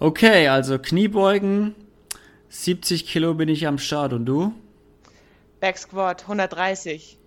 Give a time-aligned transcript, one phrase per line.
[0.00, 1.74] Okay, also Kniebeugen,
[2.50, 4.54] 70 Kilo bin ich am Start und du?
[5.58, 7.18] Back Squat 130.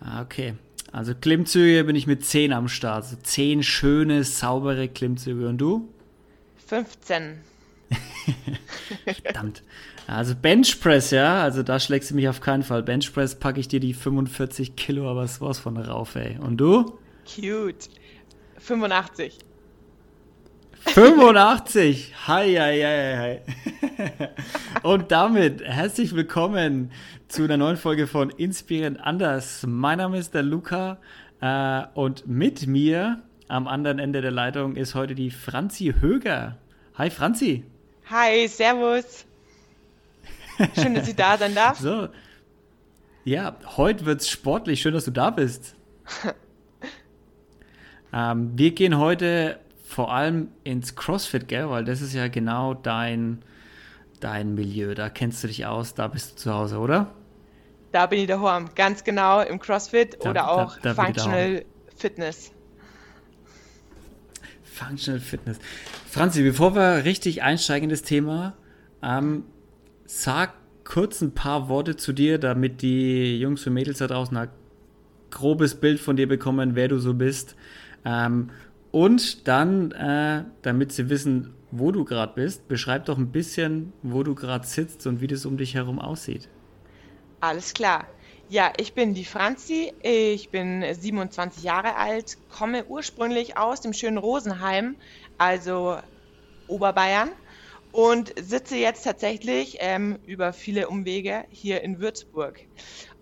[0.00, 0.54] Ah, okay.
[0.92, 3.06] Also Klimmzüge bin ich mit 10 am Start.
[3.06, 5.48] So 10 schöne, saubere Klimmzüge.
[5.48, 5.88] Und du?
[6.66, 7.40] 15.
[9.22, 9.62] Verdammt.
[10.06, 12.82] Also Benchpress, ja, also da schlägst du mich auf keinen Fall.
[12.82, 16.36] Benchpress packe ich dir die 45 Kilo, aber was von rauf, ey.
[16.38, 16.98] Und du?
[17.24, 17.88] Cute.
[18.58, 19.38] 85.
[20.86, 22.12] 85!
[22.28, 24.28] Hi, hi, hi, hi.
[24.82, 26.92] Und damit herzlich willkommen
[27.26, 29.64] zu einer neuen Folge von Inspirierend Anders.
[29.66, 30.98] Mein Name ist der Luca
[31.40, 36.58] äh, und mit mir am anderen Ende der Leitung ist heute die Franzi Höger.
[36.96, 37.64] Hi, Franzi.
[38.08, 39.24] Hi, Servus.
[40.80, 41.78] Schön, dass ich da sein darf.
[41.80, 42.08] So.
[43.24, 44.80] Ja, heute wird's sportlich.
[44.80, 45.74] Schön, dass du da bist.
[48.12, 49.58] ähm, wir gehen heute
[49.94, 51.70] vor allem ins CrossFit, gell?
[51.70, 53.42] Weil das ist ja genau dein,
[54.18, 54.94] dein Milieu.
[54.94, 57.14] Da kennst du dich aus, da bist du zu Hause, oder?
[57.92, 61.64] Da bin ich daheim, ganz genau im CrossFit da, oder auch da, da Functional
[61.96, 62.50] Fitness.
[64.64, 65.60] Functional Fitness.
[66.10, 68.54] Franzi, bevor wir richtig einsteigen in das Thema,
[69.00, 69.44] ähm,
[70.06, 74.48] sag kurz ein paar Worte zu dir, damit die Jungs und Mädels da draußen ein
[75.30, 77.54] grobes Bild von dir bekommen, wer du so bist.
[78.04, 78.50] Ähm,
[78.94, 84.22] und dann, äh, damit sie wissen, wo du gerade bist, beschreib doch ein bisschen, wo
[84.22, 86.48] du gerade sitzt und wie das um dich herum aussieht.
[87.40, 88.06] Alles klar.
[88.48, 94.18] Ja, ich bin die Franzi, ich bin 27 Jahre alt, komme ursprünglich aus dem schönen
[94.18, 94.94] Rosenheim,
[95.38, 95.96] also
[96.68, 97.30] Oberbayern,
[97.90, 102.60] und sitze jetzt tatsächlich ähm, über viele Umwege hier in Würzburg.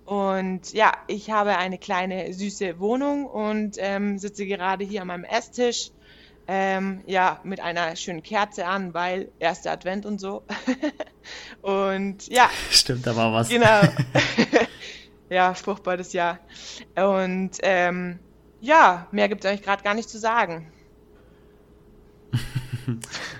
[0.04, 5.24] Und ja, ich habe eine kleine süße Wohnung und ähm, sitze gerade hier an meinem
[5.24, 5.90] Esstisch.
[6.48, 10.42] Ähm, ja, mit einer schönen Kerze an, weil erster Advent und so.
[11.62, 12.50] und ja.
[12.68, 13.48] Stimmt, da war was.
[13.48, 13.80] Genau.
[15.30, 16.40] ja, fruchtbares Jahr.
[16.96, 18.18] Und ähm,
[18.60, 20.72] ja, mehr gibt es eigentlich gerade gar nicht zu sagen.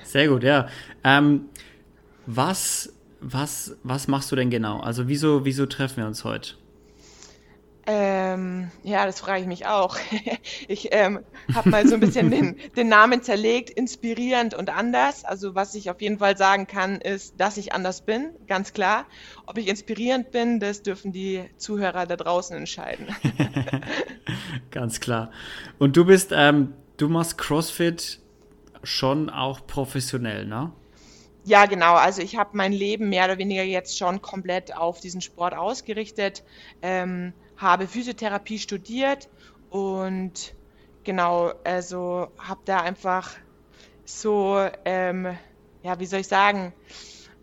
[0.04, 0.68] Sehr gut, ja.
[1.04, 1.48] Ähm,
[2.26, 4.80] was was, was machst du denn genau?
[4.80, 6.54] Also wieso, wieso treffen wir uns heute?
[7.84, 9.96] Ähm, ja, das frage ich mich auch.
[10.68, 11.20] ich ähm,
[11.52, 15.24] habe mal so ein bisschen den, den, Namen zerlegt, inspirierend und anders.
[15.24, 19.06] Also was ich auf jeden Fall sagen kann, ist, dass ich anders bin, ganz klar.
[19.46, 23.08] Ob ich inspirierend bin, das dürfen die Zuhörer da draußen entscheiden.
[24.70, 25.32] ganz klar.
[25.78, 28.20] Und du bist, ähm, du machst CrossFit
[28.84, 30.72] schon auch professionell, ne?
[31.44, 31.94] Ja, genau.
[31.94, 36.42] Also ich habe mein Leben mehr oder weniger jetzt schon komplett auf diesen Sport ausgerichtet,
[36.82, 39.28] ähm, habe Physiotherapie studiert
[39.68, 40.54] und
[41.04, 43.36] genau, also habe da einfach
[44.04, 45.38] so, ähm,
[45.82, 46.74] ja, wie soll ich sagen,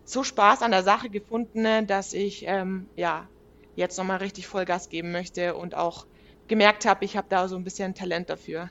[0.04, 3.30] so Spaß an der Sache gefunden, dass ich ähm, ja
[3.74, 6.06] jetzt nochmal richtig Vollgas geben möchte und auch
[6.48, 8.70] gemerkt habe, ich habe da so ein bisschen Talent dafür.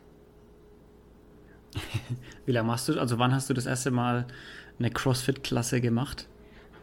[2.45, 4.25] Wie lange machst du, also wann hast du das erste Mal
[4.79, 6.27] eine CrossFit-Klasse gemacht?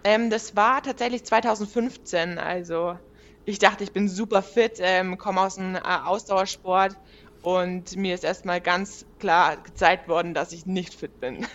[0.04, 2.38] Ähm, das war tatsächlich 2015.
[2.38, 2.98] Also
[3.44, 6.96] ich dachte, ich bin super fit, ähm, komme aus dem äh, Ausdauersport
[7.42, 11.46] und mir ist erstmal ganz klar gezeigt worden, dass ich nicht fit bin.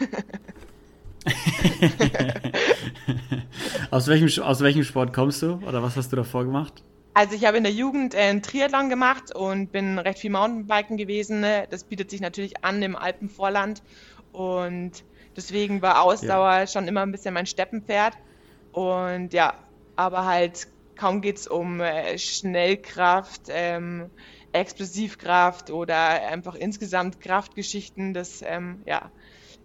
[3.92, 6.84] aus, welchem, aus welchem Sport kommst du oder was hast du davor gemacht?
[7.14, 10.98] Also ich habe in der Jugend äh, einen Triathlon gemacht und bin recht viel Mountainbiken
[10.98, 11.46] gewesen.
[11.70, 13.84] Das bietet sich natürlich an im Alpenvorland
[14.32, 15.04] und
[15.36, 16.68] Deswegen war Ausdauer ja.
[16.68, 18.18] schon immer ein bisschen mein Steppenpferd.
[18.72, 19.54] Und ja,
[19.96, 24.10] aber halt kaum geht es um äh, Schnellkraft, ähm,
[24.52, 28.14] Explosivkraft oder einfach insgesamt Kraftgeschichten.
[28.14, 29.12] Das ähm, ja,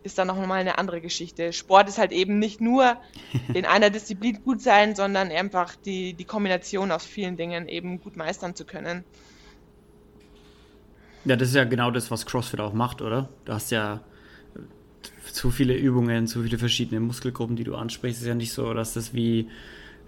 [0.07, 1.53] ist dann noch mal eine andere Geschichte.
[1.53, 2.97] Sport ist halt eben nicht nur
[3.55, 8.17] in einer Disziplin gut sein, sondern einfach die, die Kombination aus vielen Dingen eben gut
[8.17, 9.05] meistern zu können.
[11.27, 13.29] Ja, das ist ja genau das, was CrossFit auch macht, oder?
[13.45, 14.01] Du hast ja
[15.33, 18.19] zu viele Übungen, zu viele verschiedene Muskelgruppen, die du ansprichst.
[18.19, 19.49] Es ist ja nicht so, dass das wie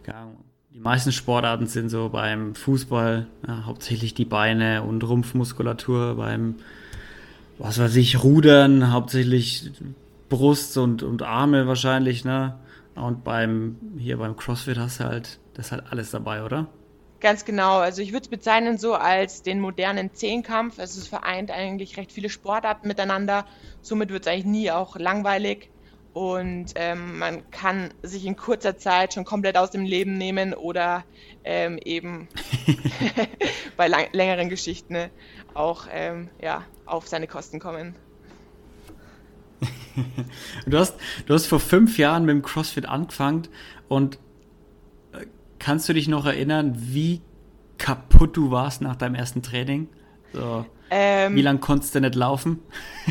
[0.07, 0.29] ja,
[0.73, 6.57] die meisten Sportarten sind so beim Fußball ja, hauptsächlich die Beine und Rumpfmuskulatur, beim
[7.59, 9.73] was weiß ich, Rudern hauptsächlich
[10.29, 12.59] Brust und, und Arme wahrscheinlich, ne?
[12.95, 16.69] Und beim hier beim CrossFit hast du halt das ist halt alles dabei, oder?
[17.19, 17.79] Ganz genau.
[17.79, 20.79] Also ich würde es bezeichnen so als den modernen Zehnkampf.
[20.79, 23.45] Also es vereint eigentlich recht viele Sportarten miteinander.
[23.83, 25.71] Somit wird es eigentlich nie auch langweilig.
[26.13, 31.05] Und ähm, man kann sich in kurzer Zeit schon komplett aus dem Leben nehmen oder
[31.43, 32.29] ähm, eben
[33.77, 35.11] bei lang längeren Geschichten ne,
[35.55, 37.95] auch ähm, ja, auf seine Kosten kommen.
[40.67, 40.95] du, hast,
[41.27, 43.49] du hast vor fünf Jahren mit dem CrossFit angefangen
[43.89, 44.19] und
[45.13, 45.27] äh,
[45.59, 47.21] kannst du dich noch erinnern, wie
[47.77, 49.89] kaputt du warst nach deinem ersten Training?
[50.33, 52.61] So, ähm, wie lange konntest du nicht laufen?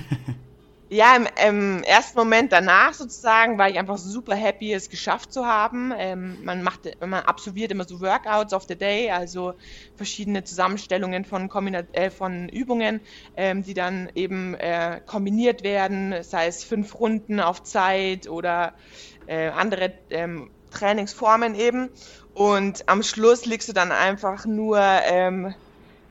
[0.90, 5.46] Ja, im, im, ersten Moment danach sozusagen war ich einfach super happy, es geschafft zu
[5.46, 5.94] haben.
[5.98, 9.54] Ähm, man macht, man absolviert immer so Workouts of the Day, also
[9.96, 11.50] verschiedene Zusammenstellungen von,
[11.92, 13.02] äh, von Übungen,
[13.36, 18.74] ähm, die dann eben äh, kombiniert werden, sei es fünf Runden auf Zeit oder
[19.26, 21.90] äh, andere ähm, Trainingsformen eben.
[22.34, 25.54] Und am Schluss liegst du dann einfach nur ähm,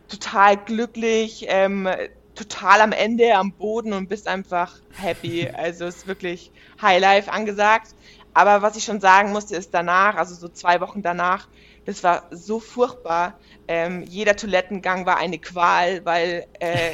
[0.09, 1.89] total glücklich ähm,
[2.37, 5.49] total am Ende am Boden und bist einfach happy.
[5.49, 7.95] Also ist wirklich Highlife angesagt.
[8.35, 11.49] Aber was ich schon sagen musste, ist danach, also so zwei Wochen danach,
[11.87, 13.39] das war so furchtbar.
[13.67, 16.93] Ähm, jeder Toilettengang war eine Qual, weil äh,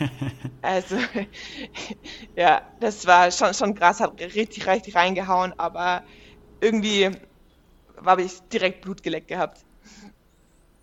[0.62, 0.96] also
[2.36, 6.04] ja, das war schon schon krass, hat richtig richtig reingehauen, aber
[6.60, 7.10] irgendwie
[8.04, 9.64] habe ich direkt Blut geleckt gehabt.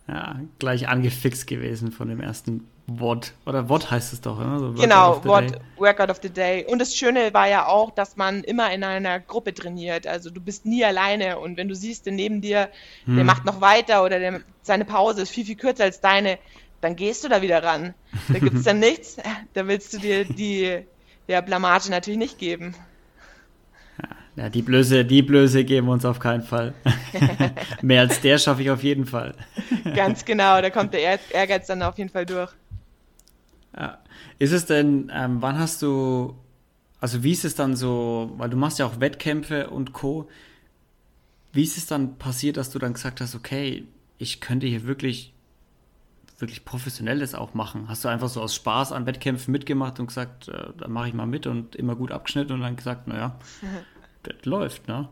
[0.08, 3.34] Ja, gleich angefixt gewesen von dem ersten Wort.
[3.46, 4.60] Oder Wort heißt es doch, ne?
[4.60, 6.66] So genau, Wort, Workout of the Day.
[6.66, 10.06] Und das Schöne war ja auch, dass man immer in einer Gruppe trainiert.
[10.06, 12.70] Also du bist nie alleine und wenn du siehst, der neben dir,
[13.06, 13.16] hm.
[13.16, 16.40] der macht noch weiter oder der, seine Pause ist viel, viel kürzer als deine,
[16.82, 17.94] dann gehst du da wieder ran.
[18.28, 19.16] Da gibt es dann nichts.
[19.54, 20.80] Da willst du dir die
[21.28, 22.76] ja, Blamage natürlich nicht geben.
[24.36, 26.74] Ja, die Blöße, die Blöße geben wir uns auf keinen Fall.
[27.82, 29.36] Mehr als der schaffe ich auf jeden Fall.
[29.96, 32.52] Ganz genau, da kommt der Ehrgeiz dann auf jeden Fall durch.
[33.76, 33.98] Ja.
[34.40, 36.38] Ist es denn, ähm, wann hast du,
[37.00, 40.30] also wie ist es dann so, weil du machst ja auch Wettkämpfe und Co.
[41.52, 43.88] Wie ist es dann passiert, dass du dann gesagt hast, okay,
[44.18, 45.34] ich könnte hier wirklich,
[46.40, 47.88] wirklich professionelles auch machen?
[47.88, 51.14] Hast du einfach so aus Spaß an Wettkämpfen mitgemacht und gesagt, äh, dann mache ich
[51.14, 53.38] mal mit und immer gut abgeschnitten und dann gesagt, naja,
[54.24, 55.10] das läuft, ne?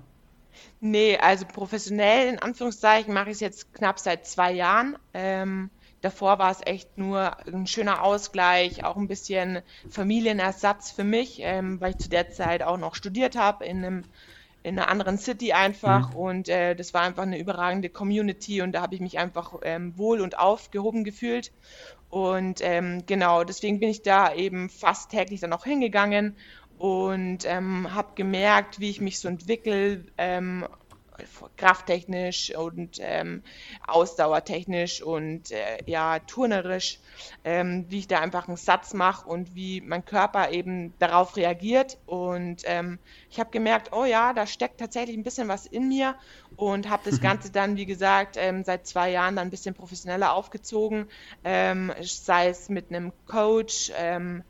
[0.79, 4.97] Nee, also professionell in Anführungszeichen mache ich es jetzt knapp seit zwei Jahren.
[5.13, 5.69] Ähm,
[6.01, 11.79] Davor war es echt nur ein schöner Ausgleich, auch ein bisschen Familienersatz für mich, ähm,
[11.79, 14.03] weil ich zu der Zeit auch noch studiert habe in einem
[14.63, 16.15] in einer anderen City einfach mhm.
[16.15, 19.97] und äh, das war einfach eine überragende Community und da habe ich mich einfach ähm,
[19.97, 21.51] wohl und aufgehoben gefühlt
[22.09, 26.37] und ähm, genau deswegen bin ich da eben fast täglich dann auch hingegangen
[26.77, 30.67] und ähm, habe gemerkt, wie ich mich so entwickle, ähm,
[31.57, 33.43] krafttechnisch und ähm,
[33.87, 36.99] ausdauertechnisch und äh, ja turnerisch,
[37.43, 41.97] ähm, wie ich da einfach einen Satz mache und wie mein Körper eben darauf reagiert.
[42.05, 42.99] Und ähm,
[43.29, 46.15] ich habe gemerkt, oh ja, da steckt tatsächlich ein bisschen was in mir
[46.55, 47.21] und habe das.
[47.31, 51.07] Ganze dann, wie gesagt, ähm, seit zwei Jahren dann ein bisschen professioneller aufgezogen,
[51.43, 54.43] ähm, sei es mit einem Coach, ähm,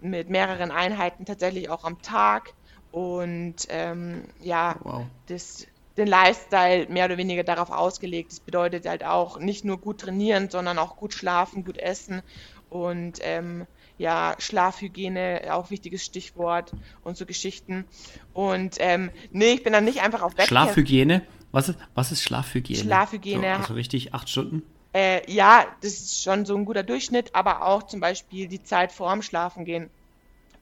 [0.00, 2.54] mit mehreren Einheiten tatsächlich auch am Tag.
[2.92, 5.06] Und ähm, ja, wow.
[5.26, 8.32] das den Lifestyle mehr oder weniger darauf ausgelegt.
[8.32, 12.22] Das bedeutet halt auch nicht nur gut trainieren, sondern auch gut schlafen, gut essen
[12.70, 16.72] und ähm, ja, Schlafhygiene, auch wichtiges Stichwort
[17.04, 17.84] und so Geschichten.
[18.32, 20.48] Und ähm, nee, ich bin dann nicht einfach auf Wettkämpfen.
[20.48, 21.22] Schlafhygiene?
[21.52, 22.80] Was ist, was ist Schlafhygiene?
[22.80, 23.54] Schlafhygiene.
[23.54, 24.62] So, also richtig acht Stunden?
[24.92, 28.90] Äh, ja, das ist schon so ein guter Durchschnitt, aber auch zum Beispiel die Zeit
[28.90, 29.90] vorm Schlafen gehen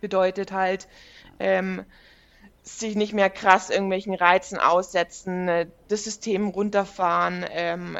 [0.03, 0.87] bedeutet halt,
[1.41, 1.85] ähm,
[2.63, 7.99] sich nicht mehr krass irgendwelchen Reizen aussetzen, äh, das System runterfahren, ähm,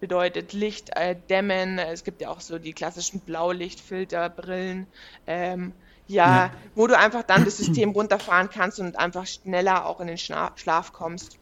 [0.00, 1.78] bedeutet Licht äh, dämmen.
[1.78, 4.86] Es gibt ja auch so die klassischen Blaulichtfilterbrillen.
[5.26, 5.72] Ähm,
[6.08, 10.08] ja, ja, wo du einfach dann das System runterfahren kannst und einfach schneller auch in
[10.08, 11.38] den Schla Schlaf kommst.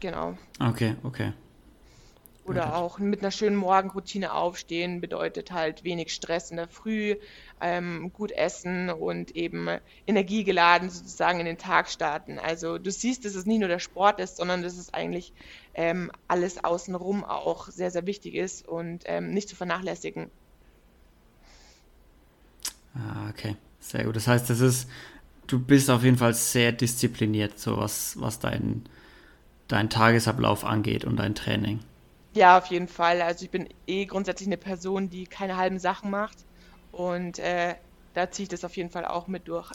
[0.00, 0.38] Genau.
[0.60, 1.32] Okay, okay.
[2.48, 7.16] Oder auch mit einer schönen Morgenroutine aufstehen bedeutet halt wenig Stress in der Früh,
[7.60, 9.68] ähm, gut essen und eben
[10.06, 12.38] energiegeladen sozusagen in den Tag starten.
[12.38, 15.34] Also du siehst, dass es nicht nur der Sport ist, sondern dass es eigentlich
[15.74, 20.30] ähm, alles außenrum auch sehr, sehr wichtig ist und ähm, nicht zu vernachlässigen.
[22.94, 24.16] Ah, okay, sehr gut.
[24.16, 24.88] Das heißt, das ist,
[25.46, 28.84] du bist auf jeden Fall sehr diszipliniert, so was, was dein,
[29.68, 31.80] dein Tagesablauf angeht und dein Training.
[32.38, 33.20] Ja, auf jeden Fall.
[33.20, 36.36] Also ich bin eh grundsätzlich eine Person, die keine halben Sachen macht.
[36.92, 37.74] Und äh,
[38.14, 39.72] da ziehe ich das auf jeden Fall auch mit durch.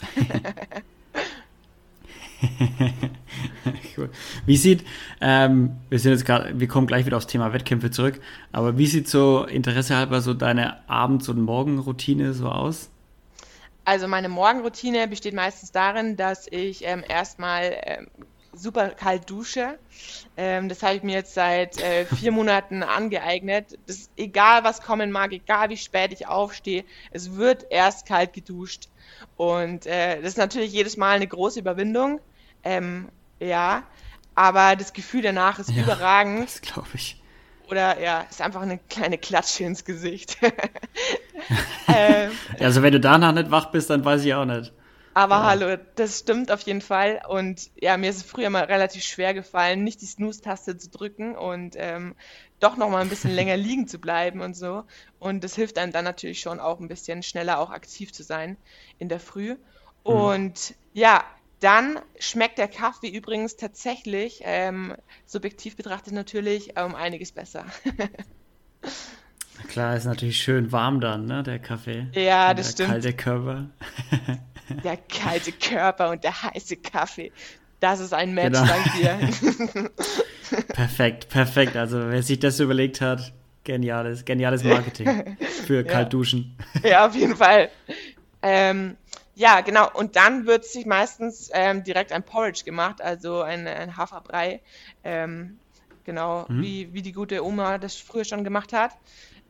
[3.98, 4.08] cool.
[4.46, 4.82] Wie sieht,
[5.20, 8.18] ähm, wir sind jetzt gerade, wir kommen gleich wieder aufs Thema Wettkämpfe zurück,
[8.50, 12.88] aber wie sieht so Interesse halber so deine Abends- und Morgenroutine so aus?
[13.84, 18.06] Also meine Morgenroutine besteht meistens darin, dass ich ähm, erstmal ähm,
[18.56, 19.78] super kalt dusche.
[20.36, 23.78] Ähm, das habe ich mir jetzt seit äh, vier Monaten angeeignet.
[23.86, 28.88] Das, egal was kommen mag, egal wie spät ich aufstehe, es wird erst kalt geduscht.
[29.36, 32.20] Und äh, das ist natürlich jedes Mal eine große Überwindung.
[32.62, 33.08] Ähm,
[33.40, 33.82] ja,
[34.34, 36.44] aber das Gefühl danach ist ja, überragend.
[36.48, 37.20] Das glaube ich.
[37.70, 40.36] Oder ja, ist einfach eine kleine Klatsche ins Gesicht.
[41.88, 42.30] ähm,
[42.60, 44.72] also wenn du danach nicht wach bist, dann weiß ich auch nicht.
[45.14, 45.44] Aber ja.
[45.44, 47.22] hallo, das stimmt auf jeden Fall.
[47.28, 51.36] Und ja, mir ist es früher mal relativ schwer gefallen, nicht die Snooze-Taste zu drücken
[51.36, 52.16] und ähm,
[52.58, 54.82] doch noch mal ein bisschen länger liegen zu bleiben und so.
[55.20, 58.56] Und das hilft einem dann natürlich schon auch ein bisschen schneller auch aktiv zu sein
[58.98, 59.50] in der Früh.
[59.50, 59.58] Mhm.
[60.02, 60.74] Und mhm.
[60.94, 61.24] ja,
[61.60, 67.64] dann schmeckt der Kaffee übrigens tatsächlich, ähm, subjektiv betrachtet natürlich, um einiges besser.
[69.68, 72.08] Klar, ist natürlich schön warm dann, ne, der Kaffee.
[72.12, 72.90] Ja, das der stimmt.
[72.90, 73.70] Kalte Körper.
[74.68, 77.32] der kalte Körper und der heiße Kaffee.
[77.80, 78.66] Das ist ein Match, genau.
[78.66, 79.90] dank dir.
[80.68, 81.76] perfekt, perfekt.
[81.76, 83.32] Also wer sich das überlegt hat,
[83.64, 85.82] geniales, geniales Marketing für ja.
[85.82, 86.56] Kaltduschen.
[86.82, 87.70] Ja, auf jeden Fall.
[88.42, 88.96] Ähm,
[89.34, 89.90] ja, genau.
[89.92, 94.60] Und dann wird sich meistens ähm, direkt ein Porridge gemacht, also ein, ein Haferbrei.
[95.02, 95.58] Ähm,
[96.04, 96.62] genau, mhm.
[96.62, 98.92] wie, wie die gute Oma das früher schon gemacht hat.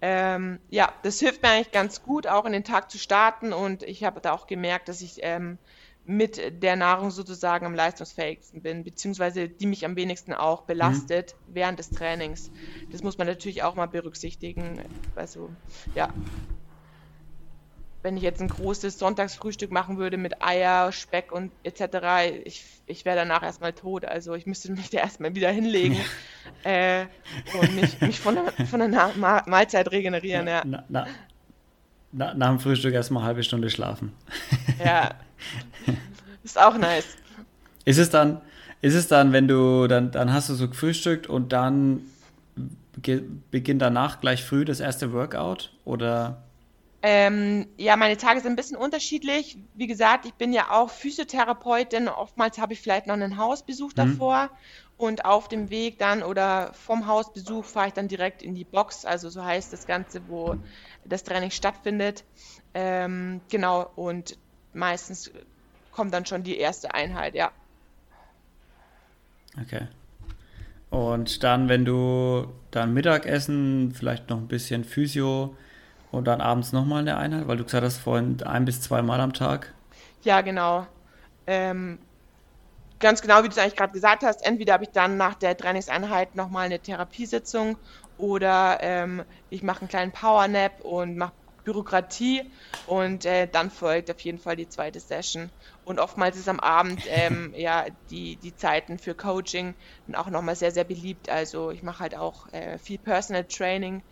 [0.06, 3.54] Ähm, ja, das hilft mir eigentlich ganz gut, auch in den Tag zu starten.
[3.54, 5.56] Und ich habe da auch gemerkt, dass ich ähm,
[6.04, 11.54] mit der Nahrung sozusagen am leistungsfähigsten bin, beziehungsweise die mich am wenigsten auch belastet mhm.
[11.54, 12.50] während des Trainings.
[12.92, 14.78] Das muss man natürlich auch mal berücksichtigen.
[15.14, 15.49] Also,
[15.94, 16.12] ja
[18.04, 23.06] wenn ich jetzt ein großes Sonntagsfrühstück machen würde mit Eier, Speck und etc., ich, ich
[23.06, 24.04] wäre danach erstmal tot.
[24.04, 25.96] Also ich müsste mich da erstmal wieder hinlegen
[26.64, 27.06] äh,
[27.58, 29.12] und mich, mich von, der, von der
[29.46, 30.46] Mahlzeit regenerieren.
[30.46, 30.62] Ja.
[30.66, 31.06] Na, na,
[32.12, 34.12] na, nach dem Frühstück erstmal eine halbe Stunde schlafen.
[34.84, 35.14] ja,
[36.44, 37.16] ist auch nice.
[37.87, 38.42] Ist es dann,
[38.82, 42.02] ist es dann, wenn du, dann, dann hast du so gefrühstückt und dann
[43.50, 46.42] beginnt danach gleich früh das erste Workout oder
[47.06, 49.58] ähm, ja, meine Tage sind ein bisschen unterschiedlich.
[49.75, 52.08] Wie gesagt, ich bin ja auch Physiotherapeutin.
[52.08, 53.94] Oftmals habe ich vielleicht noch einen Hausbesuch mhm.
[53.94, 54.50] davor.
[54.96, 59.04] Und auf dem Weg dann oder vom Hausbesuch fahre ich dann direkt in die Box.
[59.04, 60.56] Also so heißt das Ganze, wo
[61.04, 62.25] das Training stattfindet.
[62.73, 64.38] Ähm, genau, und
[64.73, 65.30] meistens
[65.92, 67.52] kommt dann schon die erste Einheit, ja.
[69.61, 69.88] Okay.
[70.88, 75.54] Und dann, wenn du dann Mittagessen, vielleicht noch ein bisschen Physio,
[76.14, 79.21] und dann abends nochmal eine Einheit, weil du gesagt hast, vorhin ein bis zwei Mal
[79.21, 79.75] am Tag.
[80.23, 80.87] Ja, genau.
[81.47, 81.99] Ähm,
[83.00, 85.56] ganz genau, wie du es eigentlich gerade gesagt hast, entweder habe ich dann nach der
[85.56, 87.76] Trainingseinheit nochmal eine Therapiesitzung
[88.16, 91.33] oder ähm, ich mache einen kleinen Powernap und mache
[91.64, 92.42] Bürokratie
[92.87, 95.50] und äh, dann folgt auf jeden Fall die zweite Session.
[95.85, 99.75] Und oftmals ist am Abend ähm, ja die, die Zeiten für Coaching
[100.12, 101.28] auch nochmal sehr, sehr beliebt.
[101.28, 104.02] Also ich mache halt auch äh, viel Personal Training,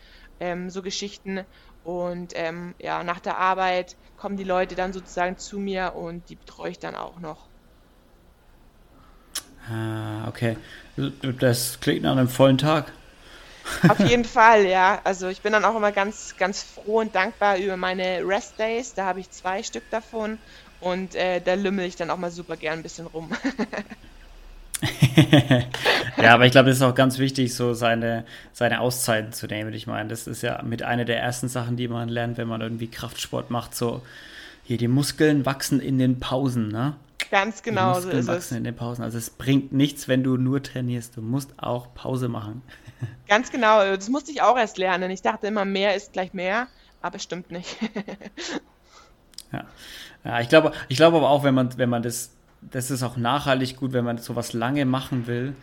[0.40, 1.44] ähm, so Geschichten
[1.84, 6.36] und ähm, ja, nach der Arbeit kommen die Leute dann sozusagen zu mir und die
[6.36, 7.48] betreue ich dann auch noch.
[9.70, 10.56] Ah, okay.
[11.40, 12.92] Das klingt nach einem vollen Tag.
[13.88, 15.00] Auf jeden Fall, ja.
[15.04, 18.94] Also ich bin dann auch immer ganz, ganz froh und dankbar über meine Rest Days.
[18.94, 20.38] Da habe ich zwei Stück davon
[20.80, 23.32] und äh, da lümmel ich dann auch mal super gern ein bisschen rum.
[26.16, 29.72] ja, aber ich glaube, es ist auch ganz wichtig, so seine, seine Auszeiten zu nehmen.
[29.74, 32.60] Ich meine, das ist ja mit einer der ersten Sachen, die man lernt, wenn man
[32.60, 33.74] irgendwie Kraftsport macht.
[33.74, 34.02] So,
[34.64, 36.94] hier, die Muskeln wachsen in den Pausen, ne?
[37.30, 38.58] Ganz genau, so ist wachsen es.
[38.58, 39.02] in den Pausen.
[39.02, 41.16] Also es bringt nichts, wenn du nur trainierst.
[41.16, 42.62] Du musst auch Pause machen.
[43.28, 45.10] Ganz genau, das musste ich auch erst lernen.
[45.10, 46.66] Ich dachte immer, mehr ist gleich mehr,
[47.00, 47.76] aber stimmt nicht.
[49.52, 49.64] ja.
[50.24, 52.32] ja, ich glaube, ich glaube aber auch, wenn man, wenn man das
[52.70, 55.54] das ist auch nachhaltig gut, wenn man sowas lange machen will,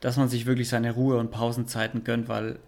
[0.00, 2.58] dass man sich wirklich seine Ruhe- und Pausenzeiten gönnt, weil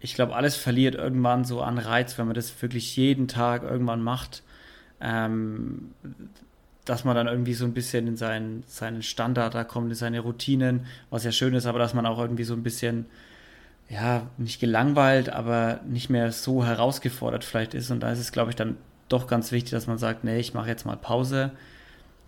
[0.00, 4.02] ich glaube, alles verliert irgendwann so an Reiz, wenn man das wirklich jeden Tag irgendwann
[4.02, 4.42] macht,
[5.00, 5.92] ähm,
[6.84, 10.20] dass man dann irgendwie so ein bisschen in seinen, seinen Standard da kommt, in seine
[10.20, 13.06] Routinen, was ja schön ist, aber dass man auch irgendwie so ein bisschen,
[13.88, 17.90] ja, nicht gelangweilt, aber nicht mehr so herausgefordert vielleicht ist.
[17.90, 18.76] Und da ist es, glaube ich, dann
[19.08, 21.52] doch ganz wichtig, dass man sagt, nee, ich mache jetzt mal Pause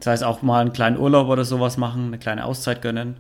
[0.01, 3.17] das heißt, auch mal einen kleinen Urlaub oder sowas machen, eine kleine Auszeit gönnen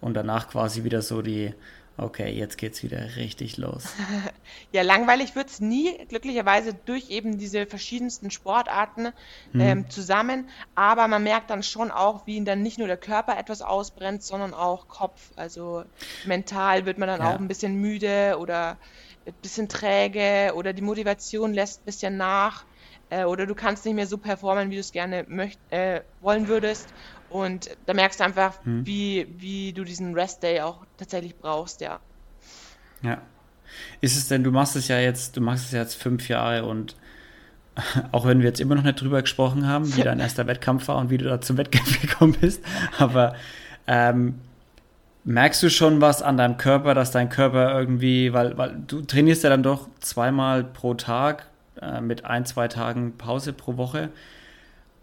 [0.00, 1.54] und danach quasi wieder so die,
[1.98, 3.84] okay, jetzt geht's wieder richtig los.
[4.72, 9.12] ja, langweilig wird's nie, glücklicherweise durch eben diese verschiedensten Sportarten
[9.52, 9.60] hm.
[9.60, 10.48] ähm, zusammen.
[10.74, 14.24] Aber man merkt dann schon auch, wie ihn dann nicht nur der Körper etwas ausbrennt,
[14.24, 15.30] sondern auch Kopf.
[15.36, 15.84] Also
[16.24, 17.30] mental wird man dann ja.
[17.30, 18.78] auch ein bisschen müde oder
[19.26, 22.64] ein bisschen träge oder die Motivation lässt ein bisschen nach
[23.10, 26.48] äh, oder du kannst nicht mehr so performen, wie du es gerne möcht äh, wollen
[26.48, 26.88] würdest.
[27.28, 28.86] Und da merkst du einfach, hm.
[28.86, 32.00] wie, wie du diesen Rest Day auch tatsächlich brauchst, ja.
[33.02, 33.20] Ja.
[34.00, 36.64] Ist es denn, du machst es ja jetzt, du machst es ja jetzt fünf Jahre
[36.64, 36.96] und
[38.12, 40.96] auch wenn wir jetzt immer noch nicht drüber gesprochen haben, wie dein erster Wettkampf war
[40.96, 42.62] und wie du da zum Wettkampf gekommen bist,
[42.98, 43.34] aber
[43.86, 44.40] ähm,
[45.24, 49.42] merkst du schon was an deinem Körper, dass dein Körper irgendwie, weil, weil du trainierst
[49.42, 51.48] ja dann doch zweimal pro Tag
[51.80, 54.10] äh, mit ein, zwei Tagen Pause pro Woche,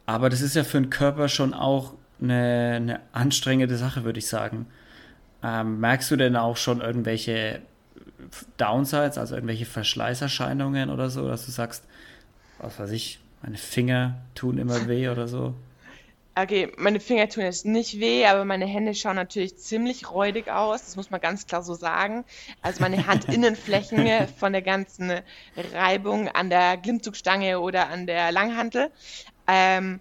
[0.05, 4.27] aber das ist ja für den Körper schon auch eine, eine anstrengende Sache, würde ich
[4.27, 4.67] sagen.
[5.41, 7.61] Ähm, merkst du denn auch schon irgendwelche
[8.57, 11.85] Downsides, also irgendwelche Verschleißerscheinungen oder so, dass du sagst,
[12.59, 15.53] was weiß ich, meine Finger tun immer weh oder so?
[16.35, 20.83] Okay, meine Finger tun jetzt nicht weh, aber meine Hände schauen natürlich ziemlich räudig aus.
[20.83, 22.25] Das muss man ganz klar so sagen.
[22.63, 25.11] Also meine Handinnenflächen von der ganzen
[25.73, 28.89] Reibung an der Klimmzugstange oder an der Langhantel.
[29.47, 29.99] Ähm,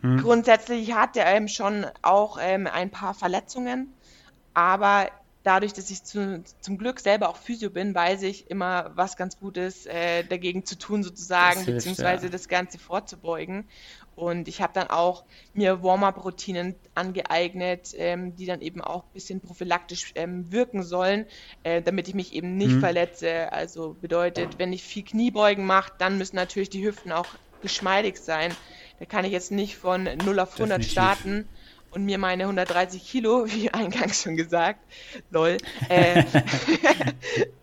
[0.00, 0.22] hm.
[0.22, 3.92] Grundsätzlich hat er ähm, schon auch ähm, ein paar Verletzungen,
[4.54, 5.10] aber
[5.42, 9.38] dadurch, dass ich zu, zum Glück selber auch Physio bin, weiß ich immer, was ganz
[9.38, 12.32] gut ist, äh, dagegen zu tun sozusagen, hilft, beziehungsweise ja.
[12.32, 13.68] das Ganze vorzubeugen.
[14.16, 19.40] Und ich habe dann auch mir Warm-up-Routinen angeeignet, ähm, die dann eben auch ein bisschen
[19.40, 21.26] prophylaktisch ähm, wirken sollen,
[21.62, 22.80] äh, damit ich mich eben nicht mhm.
[22.80, 23.52] verletze.
[23.52, 27.26] Also bedeutet, wenn ich viel Kniebeugen mache, dann müssen natürlich die Hüften auch
[27.60, 28.54] geschmeidig sein.
[28.98, 30.90] Da kann ich jetzt nicht von 0 auf 100 Definitiv.
[30.90, 31.48] starten
[31.96, 34.80] und mir meine 130 Kilo, wie eingangs schon gesagt,
[35.30, 35.56] lol,
[35.88, 36.24] äh,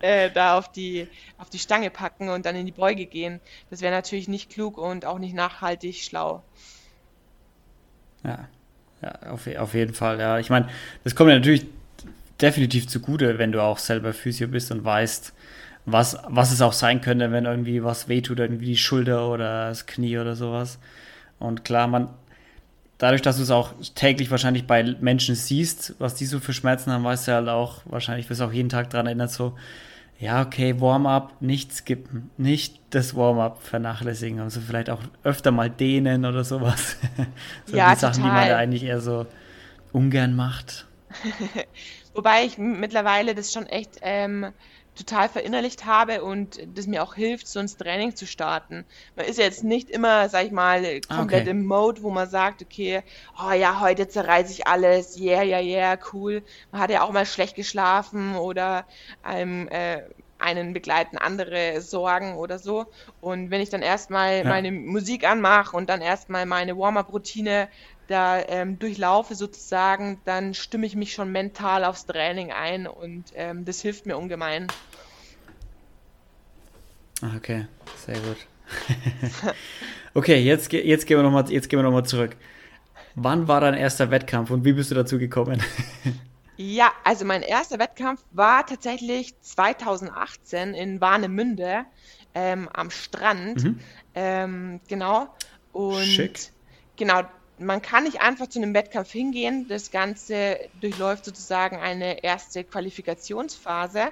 [0.00, 1.06] äh, da auf die,
[1.38, 3.40] auf die Stange packen und dann in die Beuge gehen.
[3.70, 6.42] Das wäre natürlich nicht klug und auch nicht nachhaltig schlau.
[8.24, 8.48] Ja,
[9.02, 10.18] ja auf, auf jeden Fall.
[10.18, 10.68] Ja, ich meine,
[11.04, 11.66] das kommt ja natürlich
[12.40, 15.32] definitiv zugute, wenn du auch selber Physio bist und weißt,
[15.86, 19.86] was, was es auch sein könnte, wenn irgendwie was wehtut, irgendwie die Schulter oder das
[19.86, 20.80] Knie oder sowas.
[21.38, 22.08] Und klar, man,
[22.98, 26.92] dadurch, dass du es auch täglich wahrscheinlich bei Menschen siehst, was die so für Schmerzen
[26.92, 29.54] haben, weißt du halt auch, wahrscheinlich wirst du auch jeden Tag daran erinnert, so,
[30.18, 36.24] ja, okay, Warm-up, nicht skippen, nicht das Warm-up vernachlässigen, also vielleicht auch öfter mal dehnen
[36.24, 36.96] oder sowas.
[37.66, 38.30] so ja, die Sachen, total.
[38.30, 39.26] die man da eigentlich eher so
[39.92, 40.86] ungern macht.
[42.14, 44.46] Wobei ich mittlerweile das schon echt ähm,
[44.94, 48.84] total verinnerlicht habe und das mir auch hilft, so ins Training zu starten.
[49.16, 51.50] Man ist jetzt nicht immer, sag ich mal, komplett okay.
[51.50, 53.02] im Mode, wo man sagt, okay,
[53.42, 56.42] oh ja, heute zerreiße ich alles, yeah, yeah, yeah, cool.
[56.70, 58.86] Man hat ja auch mal schlecht geschlafen oder
[59.22, 60.02] einem, äh,
[60.38, 62.86] einen begleiten andere Sorgen oder so.
[63.20, 64.44] Und wenn ich dann erstmal ja.
[64.44, 67.68] meine Musik anmache und dann erstmal meine Warm-up-Routine
[68.06, 73.64] da ähm, durchlaufe sozusagen, dann stimme ich mich schon mental aufs Training ein und ähm,
[73.64, 74.66] das hilft mir ungemein.
[77.22, 77.66] Ah, okay,
[78.04, 78.36] sehr gut.
[80.14, 82.36] okay, jetzt, jetzt gehen wir nochmal noch, zurück.
[83.14, 85.62] Wann war dein erster Wettkampf und wie bist du dazu gekommen?
[86.56, 91.84] ja, also mein erster Wettkampf war tatsächlich 2018 in Warnemünde
[92.34, 93.62] ähm, am Strand.
[93.62, 93.80] Mhm.
[94.14, 95.28] Ähm, genau.
[95.72, 96.50] Und Schick.
[96.96, 97.22] genau,
[97.58, 99.68] man kann nicht einfach zu einem Wettkampf hingehen.
[99.68, 104.08] Das Ganze durchläuft sozusagen eine erste Qualifikationsphase.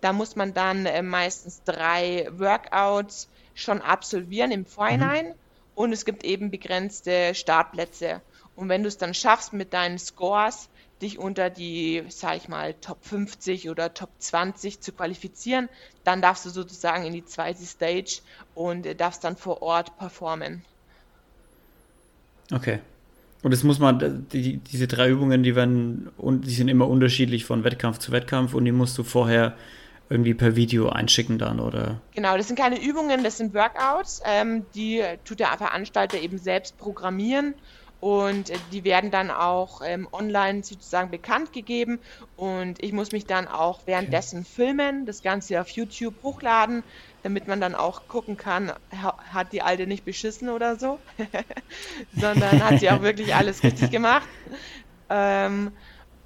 [0.00, 5.34] Da muss man dann äh, meistens drei Workouts schon absolvieren im Vorhinein mhm.
[5.74, 8.22] und es gibt eben begrenzte Startplätze.
[8.56, 10.68] Und wenn du es dann schaffst mit deinen Scores,
[11.00, 15.68] dich unter die, sag ich mal, Top 50 oder Top 20 zu qualifizieren,
[16.04, 18.20] dann darfst du sozusagen in die zweite Stage
[18.54, 20.64] und äh, darfst dann vor Ort performen.
[22.52, 22.78] Okay.
[23.42, 27.64] Und das muss man, die, diese drei Übungen, die werden, die sind immer unterschiedlich von
[27.64, 29.56] Wettkampf zu Wettkampf und die musst du vorher
[30.10, 32.00] irgendwie per Video einschicken dann, oder?
[32.14, 36.76] Genau, das sind keine Übungen, das sind Workouts, ähm, die tut der Veranstalter eben selbst
[36.78, 37.54] programmieren
[38.00, 42.00] und die werden dann auch ähm, online sozusagen bekannt gegeben
[42.36, 46.82] und ich muss mich dann auch währenddessen filmen, das Ganze auf YouTube hochladen,
[47.22, 50.98] damit man dann auch gucken kann, hat die Alte nicht beschissen oder so,
[52.16, 54.26] sondern hat sie auch wirklich alles richtig gemacht.
[55.10, 55.72] Ähm,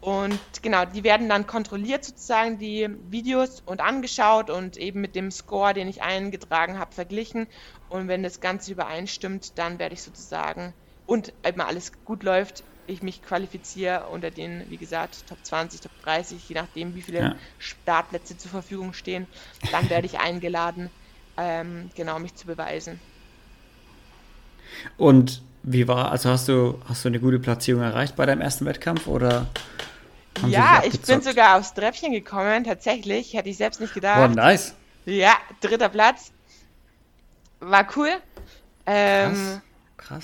[0.00, 5.30] und genau, die werden dann kontrolliert sozusagen, die Videos und angeschaut und eben mit dem
[5.30, 7.46] Score, den ich eingetragen habe, verglichen.
[7.88, 10.74] Und wenn das Ganze übereinstimmt, dann werde ich sozusagen
[11.06, 15.92] und eben alles gut läuft, ich mich qualifiziere unter den, wie gesagt, Top 20, Top
[16.02, 17.34] 30, je nachdem, wie viele ja.
[17.58, 19.26] Startplätze zur Verfügung stehen,
[19.72, 20.90] dann werde ich eingeladen,
[21.36, 23.00] ähm, genau mich zu beweisen.
[24.98, 28.66] Und wie war, also hast du, hast du eine gute Platzierung erreicht bei deinem ersten
[28.66, 29.46] Wettkampf oder?
[30.46, 34.30] Ja, ich bin sogar aufs Treppchen gekommen, tatsächlich, hätte ich selbst nicht gedacht.
[34.30, 34.74] Oh, nice.
[35.06, 36.32] Ja, dritter Platz.
[37.60, 38.10] War cool.
[38.84, 39.60] Ähm, Krass.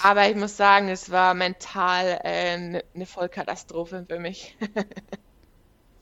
[0.02, 4.56] Aber ich muss sagen, es war mental eine äh, ne Vollkatastrophe für mich.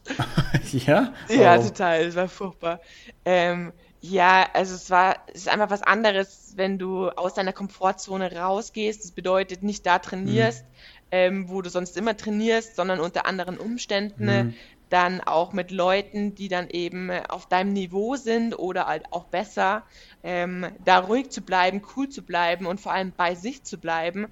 [0.73, 1.13] ja?
[1.29, 2.03] Ja, total.
[2.03, 2.81] Es war furchtbar.
[3.25, 8.33] Ähm, Ja, also es war, es ist einfach was anderes, wenn du aus deiner Komfortzone
[8.37, 9.05] rausgehst.
[9.05, 10.69] Das bedeutet nicht da trainierst, mhm.
[11.11, 14.27] ähm, wo du sonst immer trainierst, sondern unter anderen Umständen.
[14.27, 14.55] Mhm.
[14.89, 19.85] Dann auch mit Leuten, die dann eben auf deinem Niveau sind oder halt auch besser,
[20.23, 24.29] ähm, da ruhig zu bleiben, cool zu bleiben und vor allem bei sich zu bleiben.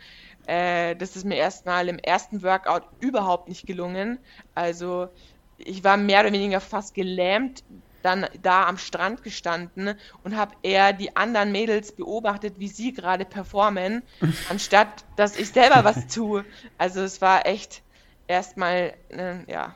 [0.47, 4.19] Äh, das ist mir erstmal im ersten Workout überhaupt nicht gelungen.
[4.55, 5.09] Also
[5.59, 7.63] ich war mehr oder weniger fast gelähmt,
[8.03, 13.25] dann da am Strand gestanden und habe eher die anderen Mädels beobachtet, wie sie gerade
[13.25, 14.03] performen,
[14.49, 16.45] anstatt dass ich selber was tue.
[16.79, 17.83] Also es war echt
[18.29, 19.75] erstmal äh, ja,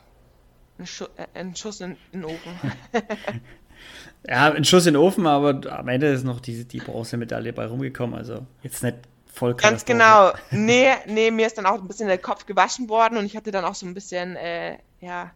[0.80, 2.52] ein, Schu äh, ein, Schuss in, in den Ofen.
[4.26, 7.66] ja, ein Schuss in den Ofen, aber am Ende ist noch die, die Bronzemedaille bei
[7.66, 8.16] rumgekommen.
[8.16, 8.96] Also jetzt nicht
[9.32, 10.32] voll Ganz genau.
[10.50, 13.50] Nee, nee, mir ist dann auch ein bisschen der Kopf gewaschen worden und ich hatte
[13.50, 15.30] dann auch so ein bisschen, äh, ja,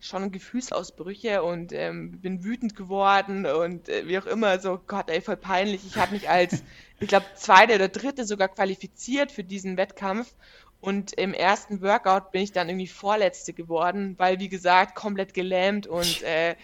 [0.00, 5.20] schon Gefühlsausbrüche und ähm, bin wütend geworden und äh, wie auch immer, so Gott, ey,
[5.20, 5.84] voll peinlich.
[5.84, 6.62] Ich habe mich als,
[7.00, 10.34] ich glaube, zweite oder dritte sogar qualifiziert für diesen Wettkampf
[10.80, 15.86] und im ersten Workout bin ich dann irgendwie Vorletzte geworden, weil, wie gesagt, komplett gelähmt
[15.86, 16.54] und äh,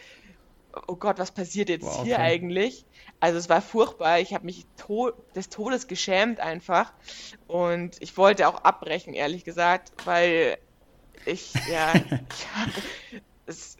[0.86, 2.04] oh Gott, was passiert jetzt wow, okay.
[2.06, 2.84] hier eigentlich?
[3.20, 4.20] Also es war furchtbar.
[4.20, 6.92] Ich habe mich to des Todes geschämt einfach
[7.46, 10.58] und ich wollte auch abbrechen, ehrlich gesagt, weil
[11.26, 12.72] ich, ja, ich habe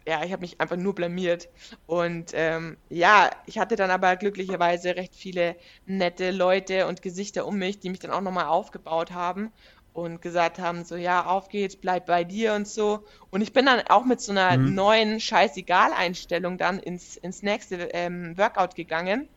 [0.07, 1.49] ja, ich habe mich einfach nur blamiert.
[1.87, 7.57] Und ähm, ja, ich hatte dann aber glücklicherweise recht viele nette Leute und Gesichter um
[7.57, 9.51] mich, die mich dann auch nochmal aufgebaut haben
[9.95, 13.05] und gesagt haben, so ja, auf geht's, bleib bei dir und so.
[13.29, 14.75] Und ich bin dann auch mit so einer mhm.
[14.75, 19.29] neuen Scheißegal-Einstellung dann ins, ins nächste ähm, Workout gegangen.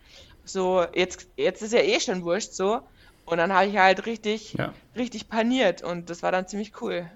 [0.44, 2.81] So, jetzt, jetzt ist ja eh schon wurscht so.
[3.25, 4.75] Und dann habe ich halt richtig, ja.
[4.97, 7.09] richtig paniert und das war dann ziemlich cool.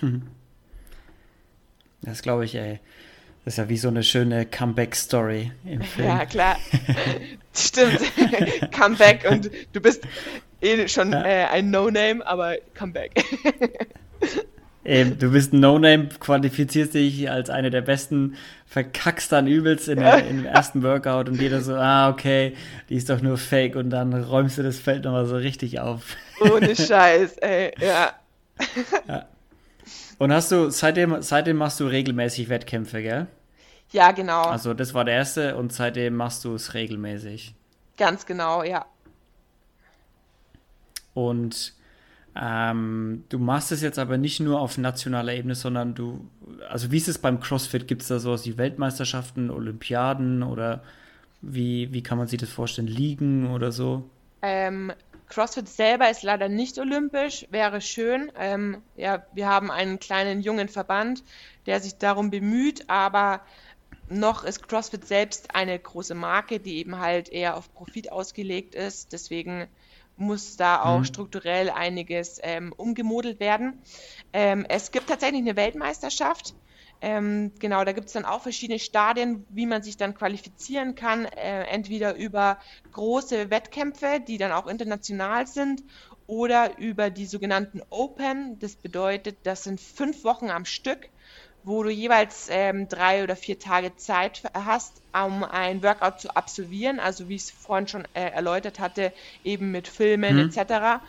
[2.06, 2.80] Das glaube ich, ey.
[3.46, 6.08] Das ist ja wie so eine schöne Comeback-Story im Film.
[6.08, 6.58] Ja, klar.
[7.54, 8.00] Stimmt.
[8.72, 10.06] Comeback und du bist
[10.64, 11.24] eh schon ja.
[11.24, 13.12] äh, ein No-Name, aber Comeback.
[14.84, 19.98] Eben, du bist ein No-Name, qualifizierst dich als eine der besten, verkackst dann übelst in,
[19.98, 22.54] der, dem ersten Workout und jeder so, ah, okay,
[22.90, 26.16] die ist doch nur Fake und dann räumst du das Feld nochmal so richtig auf.
[26.40, 28.12] Ohne Scheiß, ey, ja.
[29.08, 29.26] ja.
[30.18, 33.26] Und hast du, seitdem, seitdem machst du regelmäßig Wettkämpfe, gell?
[33.90, 34.42] Ja, genau.
[34.42, 37.54] Also das war der erste und seitdem machst du es regelmäßig.
[37.96, 38.84] Ganz genau, ja.
[41.14, 41.74] Und
[42.36, 46.28] ähm, du machst es jetzt aber nicht nur auf nationaler Ebene, sondern du,
[46.68, 47.86] also wie ist es beim CrossFit?
[47.86, 50.82] Gibt es da sowas wie Weltmeisterschaften, Olympiaden oder
[51.40, 52.88] wie, wie kann man sich das vorstellen?
[52.88, 54.08] Ligen oder so?
[54.42, 54.92] Ähm,
[55.28, 58.32] CrossFit selber ist leider nicht olympisch, wäre schön.
[58.38, 61.22] Ähm, ja, wir haben einen kleinen jungen Verband,
[61.66, 63.40] der sich darum bemüht, aber
[64.08, 69.12] noch ist CrossFit selbst eine große Marke, die eben halt eher auf Profit ausgelegt ist.
[69.12, 69.66] Deswegen
[70.16, 71.04] muss da auch mhm.
[71.04, 73.82] strukturell einiges ähm, umgemodelt werden.
[74.32, 76.54] Ähm, es gibt tatsächlich eine Weltmeisterschaft,
[77.00, 81.26] ähm, genau, da gibt es dann auch verschiedene Stadien, wie man sich dann qualifizieren kann.
[81.26, 82.58] Äh, entweder über
[82.92, 85.82] große Wettkämpfe, die dann auch international sind,
[86.26, 88.58] oder über die sogenannten Open.
[88.58, 91.10] Das bedeutet, das sind fünf Wochen am Stück,
[91.64, 97.00] wo du jeweils ähm, drei oder vier Tage Zeit hast, um ein Workout zu absolvieren.
[97.00, 100.50] Also wie ich es vorhin schon äh, erläutert hatte, eben mit Filmen mhm.
[100.50, 101.02] etc.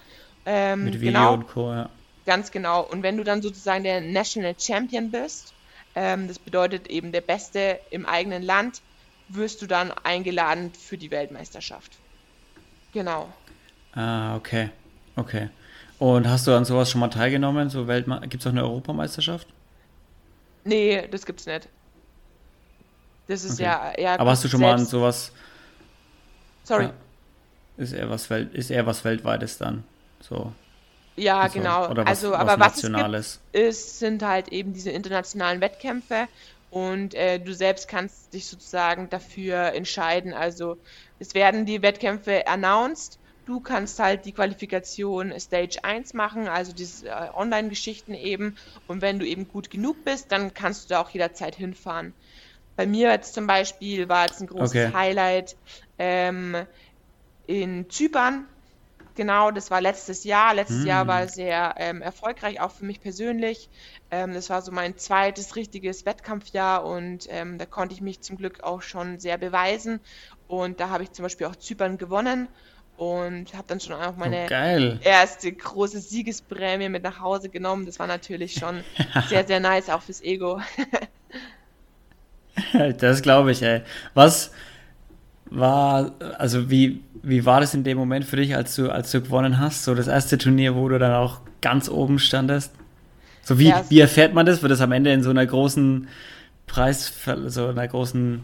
[0.46, 1.72] Ähm, mit Video genau, und Co.
[1.72, 1.90] Ja.
[2.26, 2.82] Ganz genau.
[2.84, 5.54] Und wenn du dann sozusagen der National Champion bist,
[5.94, 8.82] ähm, das bedeutet eben der Beste im eigenen Land,
[9.28, 11.92] wirst du dann eingeladen für die Weltmeisterschaft.
[12.94, 13.28] Genau.
[13.94, 14.70] Ah, okay.
[15.16, 15.50] Okay.
[16.00, 17.70] Und hast du an sowas schon mal teilgenommen?
[17.70, 19.48] So Gibt es auch eine Europameisterschaft?
[20.66, 21.70] Nee, das gibt's nicht.
[23.28, 23.64] Das ist okay.
[23.64, 24.20] ja eher.
[24.20, 25.32] Aber hast du schon mal an sowas.
[26.64, 26.86] Sorry.
[26.86, 26.94] Ja,
[27.78, 29.84] ist eher was Welt, ist eher was Weltweites dann.
[30.20, 30.52] So.
[31.16, 31.90] Ja, also, genau.
[31.90, 33.28] Oder was, also, was aber was Nationales.
[33.28, 36.28] es gibt, ist, sind halt eben diese internationalen Wettkämpfe
[36.72, 40.34] und äh, du selbst kannst dich sozusagen dafür entscheiden.
[40.34, 40.78] Also
[41.20, 43.18] es werden die Wettkämpfe announced.
[43.46, 48.58] Du kannst halt die Qualifikation Stage 1 machen, also diese äh, Online-Geschichten eben.
[48.88, 52.14] Und wenn du eben gut genug bist, dann kannst du da auch jederzeit hinfahren.
[52.76, 54.94] Bei mir jetzt zum Beispiel war jetzt ein großes okay.
[54.94, 55.56] Highlight
[55.98, 56.66] ähm,
[57.48, 58.48] in Zypern
[59.16, 60.54] Genau, das war letztes Jahr.
[60.54, 60.88] Letztes hm.
[60.88, 63.70] Jahr war sehr ähm, erfolgreich, auch für mich persönlich.
[64.12, 68.36] Ähm, das war so mein zweites richtiges Wettkampfjahr und ähm, da konnte ich mich zum
[68.36, 70.02] Glück auch schon sehr beweisen.
[70.48, 72.50] Und da habe ich zum Beispiel auch Zypern gewonnen
[72.98, 77.86] und habe dann schon auch meine oh, erste große Siegesprämie mit nach Hause genommen.
[77.86, 78.84] Das war natürlich schon
[79.30, 80.62] sehr, sehr nice, auch fürs Ego.
[82.98, 83.82] das glaube ich, ey.
[84.14, 84.52] Was,
[85.50, 89.22] war, also wie, wie war das in dem Moment für dich, als du, als du
[89.22, 89.84] gewonnen hast?
[89.84, 92.72] So das erste Turnier, wo du dann auch ganz oben standest?
[93.42, 94.62] So wie, ja, wie erfährt man das?
[94.62, 96.08] Wird das am Ende in so einer großen
[96.68, 97.14] Preis,
[97.48, 98.44] so einer großen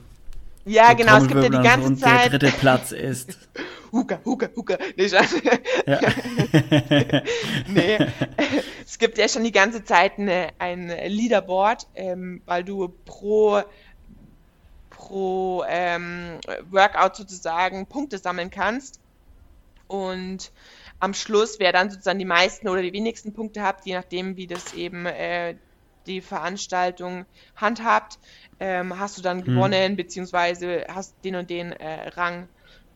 [0.65, 2.32] ja, so genau, es gibt ja die ganze und Zeit.
[2.32, 3.38] Der dritte Platz ist.
[3.91, 4.78] Huka, Huka, Huka.
[4.95, 5.21] Nee, ja.
[7.67, 7.97] nee,
[8.86, 13.63] es gibt ja schon die ganze Zeit eine, ein Leaderboard, ähm, weil du pro,
[14.89, 19.02] pro ähm, Workout sozusagen Punkte sammeln kannst.
[19.88, 20.54] Und
[21.02, 24.47] am Schluss, wer dann sozusagen die meisten oder die wenigsten Punkte hat, je nachdem, wie
[24.47, 25.56] das eben äh,
[26.06, 28.19] die Veranstaltung handhabt,
[28.62, 29.45] ähm, hast du dann hm.
[29.45, 32.47] gewonnen, beziehungsweise hast den und den äh, Rang.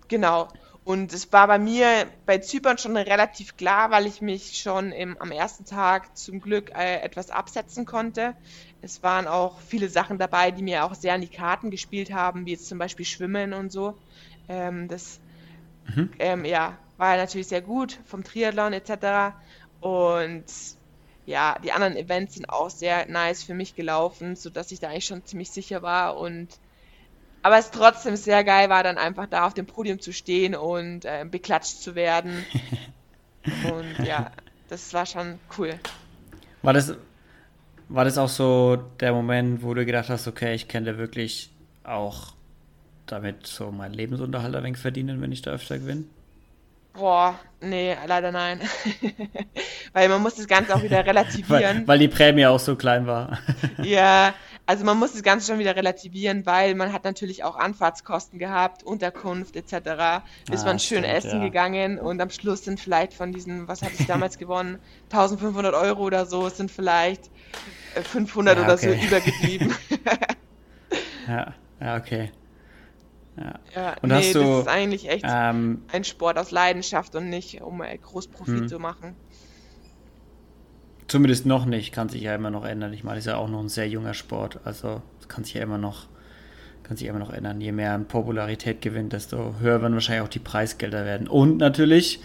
[0.08, 0.48] Genau.
[0.84, 5.18] Und es war bei mir bei Zypern schon relativ klar, weil ich mich schon im,
[5.20, 8.36] am ersten Tag zum Glück äh, etwas absetzen konnte.
[8.84, 12.46] Es waren auch viele Sachen dabei, die mir auch sehr an die Karten gespielt haben,
[12.46, 13.98] wie jetzt zum Beispiel Schwimmen und so.
[14.48, 15.20] Ähm, das
[15.88, 16.12] mhm.
[16.20, 19.36] ähm, ja, war natürlich sehr gut vom Triathlon etc.
[19.80, 20.46] Und
[21.26, 25.06] ja, die anderen Events sind auch sehr nice für mich gelaufen, sodass ich da eigentlich
[25.06, 26.50] schon ziemlich sicher war und
[27.42, 31.06] aber es trotzdem sehr geil war, dann einfach da auf dem Podium zu stehen und
[31.06, 32.44] äh, beklatscht zu werden.
[33.72, 34.32] und ja,
[34.68, 35.80] das war schon cool.
[36.64, 36.96] War das,
[37.88, 41.52] war das auch so der Moment, wo du gedacht hast, okay, ich könnte wirklich
[41.84, 42.34] auch
[43.06, 46.06] damit so meinen Lebensunterhalt ein wenig verdienen, wenn ich da öfter gewinne?
[46.96, 48.62] Boah, nee, leider nein.
[49.94, 51.80] weil man muss das Ganze auch wieder relativieren.
[51.80, 53.40] weil, weil, die Prämie auch so klein war.
[53.84, 54.34] ja,
[54.66, 58.84] also man muss das Ganze schon wieder relativieren, weil man hat natürlich auch Anfahrtskosten gehabt,
[58.84, 59.74] Unterkunft etc.
[60.52, 61.46] Ist ah, man schön stimmt, essen ja.
[61.46, 64.80] gegangen und am Schluss sind vielleicht von diesen, was hatte ich damals gewonnen,
[65.12, 67.30] 1500 Euro oder so, sind vielleicht
[68.12, 68.98] 500 ja, oder okay.
[69.00, 69.76] so übergeblieben.
[71.28, 72.32] ja, ja, okay.
[73.38, 73.60] Ja.
[73.76, 77.30] ja und nee, hast du, das ist eigentlich echt ähm, ein Sport aus Leidenschaft und
[77.30, 78.68] nicht, um äh, groß Profit hm.
[78.68, 79.16] zu machen.
[81.08, 82.92] Zumindest noch nicht, kann sich ja immer noch ändern.
[82.94, 85.62] Ich meine, es ist ja auch noch ein sehr junger Sport, also kann sich ja
[85.62, 86.08] immer noch,
[86.84, 87.62] kann sich immer noch ändern.
[87.62, 91.28] Je mehr Popularität gewinnt, desto höher werden wahrscheinlich auch die Preisgelder werden.
[91.28, 92.22] Und natürlich,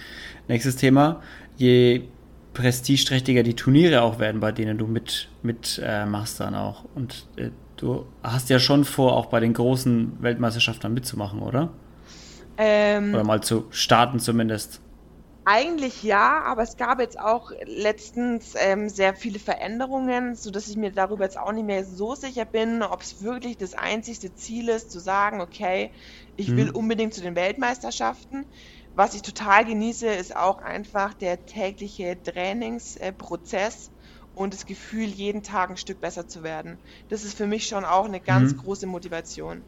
[0.49, 1.23] nächstes Thema,
[1.57, 2.05] je
[2.55, 6.07] prestigeträchtiger die Turniere auch werden, bei denen du mit, mit äh,
[6.38, 6.85] dann auch.
[6.94, 11.70] Und äh, Du hast ja schon vor, auch bei den großen Weltmeisterschaften mitzumachen, oder?
[12.58, 14.82] Ähm, oder mal zu starten zumindest.
[15.46, 20.92] Eigentlich ja, aber es gab jetzt auch letztens ähm, sehr viele Veränderungen, sodass ich mir
[20.92, 24.90] darüber jetzt auch nicht mehr so sicher bin, ob es wirklich das einzigste Ziel ist,
[24.90, 25.90] zu sagen, okay,
[26.36, 26.56] ich hm.
[26.58, 28.44] will unbedingt zu den Weltmeisterschaften.
[28.94, 33.90] Was ich total genieße, ist auch einfach der tägliche Trainingsprozess
[34.34, 36.78] und das Gefühl, jeden Tag ein Stück besser zu werden.
[37.08, 38.58] Das ist für mich schon auch eine ganz mhm.
[38.58, 39.62] große Motivation.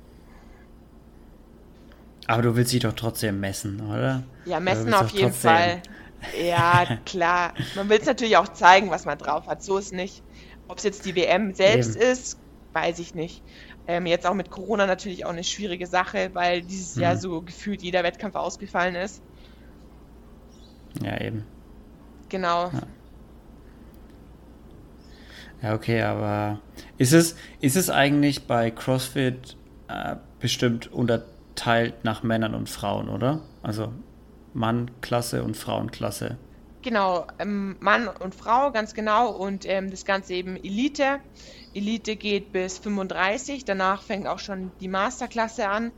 [2.27, 4.23] Aber du willst dich doch trotzdem messen, oder?
[4.45, 5.51] Ja, messen auf jeden trotzdem...
[5.51, 5.83] Fall.
[6.41, 7.53] Ja, klar.
[7.75, 9.63] Man will es natürlich auch zeigen, was man drauf hat.
[9.63, 10.23] So ist nicht.
[10.69, 12.13] Ob es jetzt die WM selbst Eben.
[12.13, 12.39] ist,
[12.73, 13.43] weiß ich nicht.
[13.89, 17.03] Ähm, jetzt auch mit Corona natürlich auch eine schwierige Sache, weil dieses mhm.
[17.03, 19.21] Jahr so gefühlt jeder Wettkampf ausgefallen ist.
[21.03, 21.45] Ja, eben.
[22.29, 22.71] Genau.
[22.73, 22.83] Ja.
[25.63, 26.61] Ja, okay, aber
[26.99, 29.57] ist es, ist es eigentlich bei CrossFit
[29.89, 33.41] äh, bestimmt unterteilt nach Männern und Frauen, oder?
[33.63, 33.93] Also
[34.55, 36.37] Mannklasse und Frauenklasse.
[36.83, 39.31] Genau, ähm, Mann und Frau, ganz genau.
[39.31, 41.21] Und ähm, das Ganze eben Elite.
[41.75, 45.93] Elite geht bis 35, danach fängt auch schon die Masterklasse an.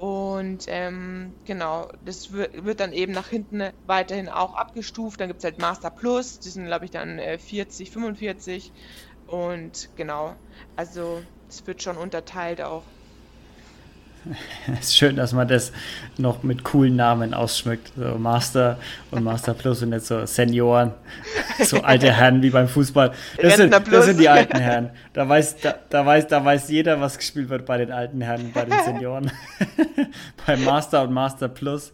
[0.00, 5.20] Und ähm, genau, das wird, dann eben nach hinten weiterhin auch abgestuft.
[5.20, 8.72] Dann gibt es halt Master Plus, die sind, glaube ich, dann äh, 40, 45.
[9.26, 10.36] Und genau,
[10.74, 12.86] also es wird schon unterteilt auch.
[14.72, 15.72] Es ist schön, dass man das
[16.18, 17.92] noch mit coolen Namen ausschmückt.
[17.96, 18.78] So Master
[19.10, 20.92] und Master Plus und jetzt so Senioren,
[21.64, 23.12] so alte Herren wie beim Fußball.
[23.40, 24.90] Das sind, das sind, die alten Herren.
[25.12, 28.52] Da weiß, da, da, weiß, da weiß jeder, was gespielt wird bei den alten Herren,
[28.52, 29.30] bei den Senioren.
[30.46, 31.92] beim Master und Master Plus.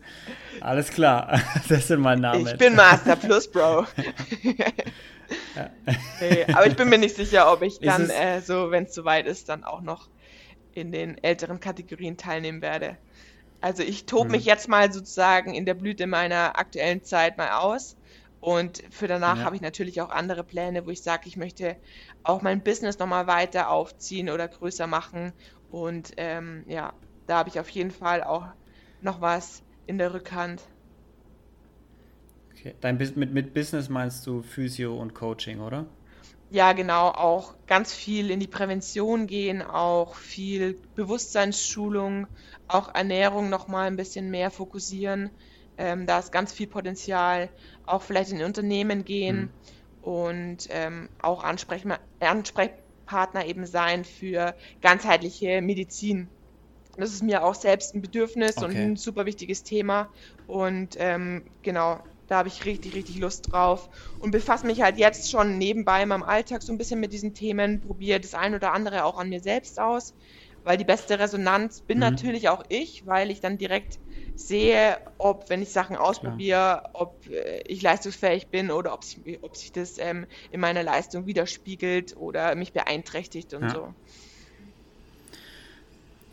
[0.61, 2.47] Alles klar, das sind meine Namen.
[2.47, 3.87] Ich bin Master Plus, Bro.
[4.43, 4.67] ja.
[6.21, 9.27] nee, aber ich bin mir nicht sicher, ob ich dann, äh, so, wenn es soweit
[9.27, 10.09] ist, dann auch noch
[10.77, 12.97] in den älteren Kategorien teilnehmen werde.
[13.61, 14.33] Also ich tobe mhm.
[14.33, 17.97] mich jetzt mal sozusagen in der Blüte meiner aktuellen Zeit mal aus.
[18.41, 19.45] Und für danach ja.
[19.45, 21.77] habe ich natürlich auch andere Pläne, wo ich sage, ich möchte
[22.23, 25.33] auch mein Business nochmal weiter aufziehen oder größer machen.
[25.71, 26.93] Und ähm, ja,
[27.27, 28.47] da habe ich auf jeden Fall auch
[29.01, 30.62] noch was in der Rückhand.
[32.53, 32.75] Okay.
[32.81, 35.87] Dein, mit, mit Business meinst du Physio und Coaching, oder?
[36.51, 42.29] Ja, genau, auch ganz viel in die Prävention gehen, auch viel Bewusstseinsschulung,
[42.69, 45.31] auch Ernährung nochmal ein bisschen mehr fokussieren.
[45.77, 47.51] Ähm, da ist ganz viel Potenzial,
[47.85, 49.51] auch vielleicht in Unternehmen gehen mhm.
[50.03, 56.29] und ähm, auch Ansprechpartner eben sein für ganzheitliche Medizin.
[56.97, 58.67] Das ist mir auch selbst ein Bedürfnis okay.
[58.67, 60.09] und ein super wichtiges Thema.
[60.47, 65.31] Und ähm, genau, da habe ich richtig, richtig Lust drauf und befasse mich halt jetzt
[65.31, 68.73] schon nebenbei in meinem Alltag so ein bisschen mit diesen Themen, probiere das ein oder
[68.73, 70.15] andere auch an mir selbst aus,
[70.62, 72.05] weil die beste Resonanz bin mhm.
[72.05, 74.01] natürlich auch ich, weil ich dann direkt
[74.35, 79.57] sehe, ob, wenn ich Sachen ausprobiere, ob äh, ich leistungsfähig bin oder ob sich, ob
[79.57, 83.71] sich das ähm, in meiner Leistung widerspiegelt oder mich beeinträchtigt und ja.
[83.71, 83.95] so.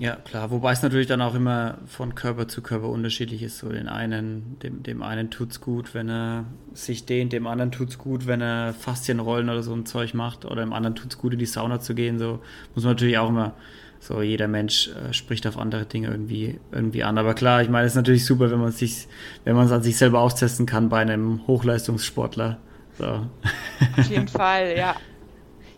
[0.03, 3.59] Ja, klar, wobei es natürlich dann auch immer von Körper zu Körper unterschiedlich ist.
[3.59, 7.97] So den einen, dem, dem einen tut's gut, wenn er sich dehnt, dem anderen tut's
[7.97, 11.39] gut, wenn er Faszienrollen oder so ein Zeug macht, oder dem anderen tut's gut, in
[11.39, 12.19] die Sauna zu gehen.
[12.19, 12.41] So
[12.75, 13.53] muss man natürlich auch immer,
[14.01, 17.17] so jeder Mensch äh, spricht auf andere Dinge irgendwie, irgendwie an.
[17.17, 19.07] Aber klar, ich meine, es ist natürlich super, wenn man sich,
[19.45, 22.57] wenn man es an sich selber austesten kann bei einem Hochleistungssportler.
[22.97, 23.05] So.
[23.05, 24.97] Auf jeden Fall, ja.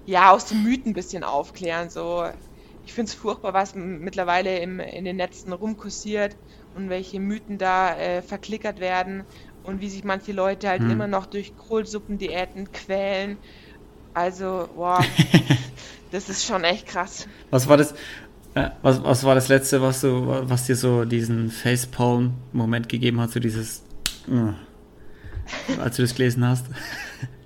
[0.08, 2.26] Ja, aus den Mythen ein bisschen aufklären, so
[2.86, 6.36] ich finde es furchtbar, was mittlerweile im, in den Netzen rumkursiert
[6.76, 9.24] und welche Mythen da äh, verklickert werden
[9.64, 10.92] und wie sich manche Leute halt hm.
[10.92, 13.38] immer noch durch Kohlsuppendiäten quälen.
[14.14, 15.04] Also, wow,
[16.12, 17.28] das ist schon echt krass.
[17.50, 17.94] Was war das?
[18.54, 23.32] Äh, was, was war das letzte, was so, was dir so diesen Facepalm-Moment gegeben hat,
[23.32, 23.84] so dieses,
[24.30, 26.68] äh, als du das gelesen hast?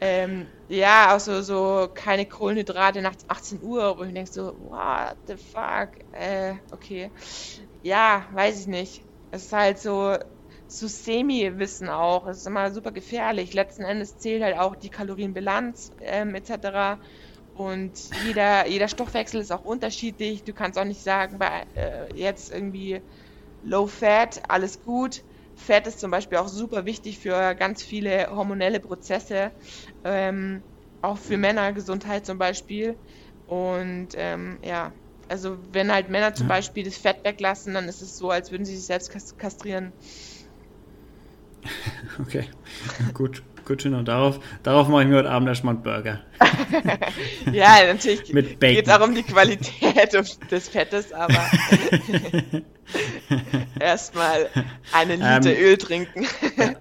[0.02, 5.18] Ähm, ja, auch so, so keine Kohlenhydrate nach 18 Uhr, wo ich denke so, what
[5.28, 7.12] the fuck, äh, okay.
[7.82, 9.06] Ja, weiß ich nicht.
[9.32, 10.18] Es ist halt so,
[10.68, 12.28] so Semi-Wissen auch.
[12.28, 13.54] Es ist immer super gefährlich.
[13.54, 17.02] Letzten Endes zählt halt auch die Kalorienbilanz ähm, etc.
[17.54, 20.44] Und jeder, jeder Stoffwechsel ist auch unterschiedlich.
[20.44, 23.02] Du kannst auch nicht sagen, bei äh, jetzt irgendwie
[23.62, 25.24] Low Fat, alles gut.
[25.60, 29.52] Fett ist zum Beispiel auch super wichtig für ganz viele hormonelle Prozesse,
[30.04, 30.62] ähm,
[31.02, 32.96] auch für Männergesundheit zum Beispiel.
[33.48, 34.92] Und ähm, ja,
[35.28, 36.56] also wenn halt Männer zum ja.
[36.56, 39.92] Beispiel das Fett weglassen, dann ist es so, als würden sie sich selbst kastrieren.
[42.22, 42.46] Okay,
[43.14, 43.94] gut, gut schön.
[43.94, 46.22] Und darauf, darauf mache ich mir heute Abend erstmal einen Burger.
[47.52, 50.14] ja, natürlich Mit geht es auch um die Qualität
[50.52, 51.40] des Fettes, aber
[53.80, 54.50] erstmal
[54.94, 56.26] einen Liter ähm, Öl trinken.
[56.58, 56.74] ja,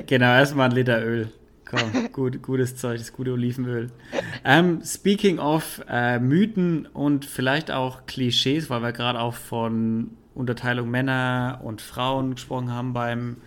[0.06, 1.32] genau, erstmal einen Liter Öl.
[1.64, 3.90] Komm, gut, gutes Zeug, das gute Olivenöl.
[4.44, 10.90] Ähm, speaking of äh, Mythen und vielleicht auch Klischees, weil wir gerade auch von Unterteilung
[10.90, 13.38] Männer und Frauen gesprochen haben beim,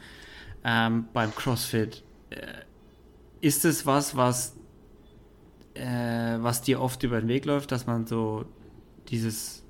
[0.63, 2.03] ähm, beim CrossFit.
[2.31, 2.37] Äh,
[3.41, 4.55] ist es was, was,
[5.75, 8.45] äh, was dir oft über den Weg läuft, dass man so
[9.09, 9.64] dieses,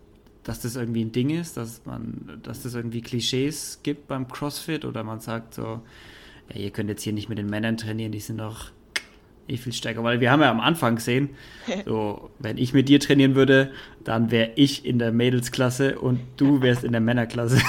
[0.45, 4.85] dass das irgendwie ein Ding ist, dass man, dass das irgendwie Klischees gibt beim CrossFit
[4.85, 5.81] oder man sagt so,
[6.53, 8.71] ja, ihr könnt jetzt hier nicht mit den Männern trainieren, die sind doch
[9.47, 10.03] eh viel stärker.
[10.03, 11.35] Weil wir haben ja am Anfang gesehen,
[11.85, 13.71] so, wenn ich mit dir trainieren würde,
[14.03, 17.59] dann wäre ich in der Mädelsklasse und du wärst in der Männerklasse.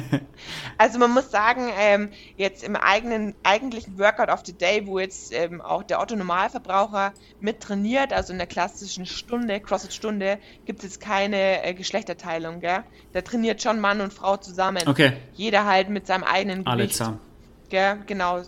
[0.78, 5.32] also man muss sagen, ähm, jetzt im eigenen, eigentlichen Workout of the Day, wo jetzt
[5.34, 11.64] ähm, auch der Otto-Normalverbraucher mit trainiert, also in der klassischen Stunde, CrossFit-Stunde, gibt es keine
[11.64, 12.84] äh, Geschlechterteilung, gell?
[13.12, 14.82] Da trainiert schon Mann und Frau zusammen.
[14.86, 15.12] Okay.
[15.34, 16.68] Jeder halt mit seinem eigenen Gewicht.
[16.68, 17.20] Alle zusammen.
[17.68, 17.98] Gell?
[18.06, 18.42] Genau.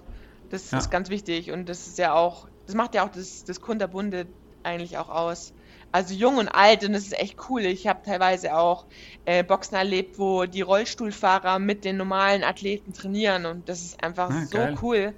[0.50, 0.78] Das ja.
[0.78, 4.26] ist ganz wichtig und das ist ja auch das macht ja auch das, das Kunterbunde
[4.62, 5.52] eigentlich auch aus.
[5.90, 7.62] Also jung und alt und das ist echt cool.
[7.62, 8.86] Ich habe teilweise auch
[9.24, 14.30] äh, Boxen erlebt, wo die Rollstuhlfahrer mit den normalen Athleten trainieren und das ist einfach
[14.30, 14.78] ah, so geil.
[14.82, 15.14] cool.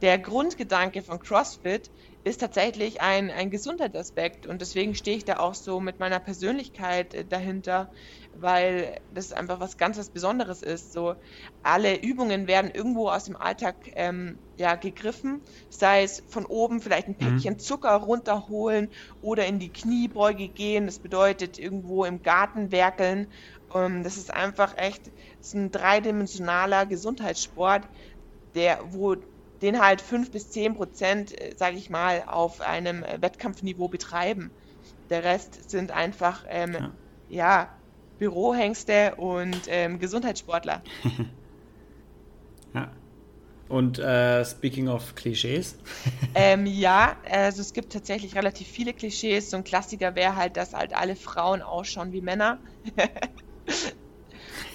[0.00, 1.90] Der Grundgedanke von CrossFit
[2.24, 7.14] ist tatsächlich ein, ein Gesundheitsaspekt und deswegen stehe ich da auch so mit meiner Persönlichkeit
[7.14, 7.90] äh, dahinter,
[8.32, 10.92] weil das einfach was ganz was Besonderes ist.
[10.92, 11.16] So
[11.62, 17.08] alle Übungen werden irgendwo aus dem Alltag ähm, ja, gegriffen, sei es von oben vielleicht
[17.08, 17.24] ein mhm.
[17.34, 17.58] Päckchen mhm.
[17.58, 20.86] Zucker runterholen oder in die Kniebeuge gehen.
[20.86, 23.32] Das bedeutet irgendwo im Garten werkeln.
[23.74, 27.88] Ähm, das ist einfach echt ist ein dreidimensionaler Gesundheitssport,
[28.54, 29.16] der wo
[29.62, 34.50] den halt fünf bis zehn Prozent, äh, sage ich mal, auf einem äh, Wettkampfniveau betreiben.
[35.08, 36.92] Der Rest sind einfach ähm, ja.
[37.28, 37.68] ja.
[38.18, 40.82] Bürohengste und ähm, Gesundheitssportler.
[42.74, 42.90] ja.
[43.68, 45.76] Und äh, speaking of Klischees?
[46.34, 49.50] ähm, ja, also es gibt tatsächlich relativ viele Klischees.
[49.50, 52.58] So ein Klassiker wäre halt, dass halt alle Frauen ausschauen wie Männer.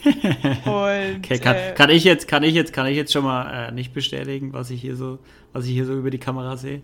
[0.66, 3.70] Und, okay, kann, äh, kann, ich jetzt, kann ich jetzt, kann ich jetzt schon mal
[3.70, 5.20] äh, nicht bestätigen, was ich hier so,
[5.54, 6.82] was ich hier so über die Kamera sehe.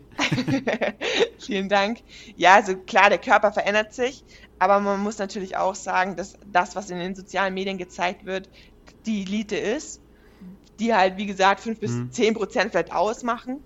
[1.40, 2.00] Vielen Dank.
[2.38, 4.24] Ja, also klar, der Körper verändert sich,
[4.60, 8.50] aber man muss natürlich auch sagen, dass das, was in den sozialen Medien gezeigt wird,
[9.06, 10.02] die Elite ist,
[10.80, 12.12] die halt, wie gesagt, 5 bis mhm.
[12.12, 13.60] 10 Prozent vielleicht ausmachen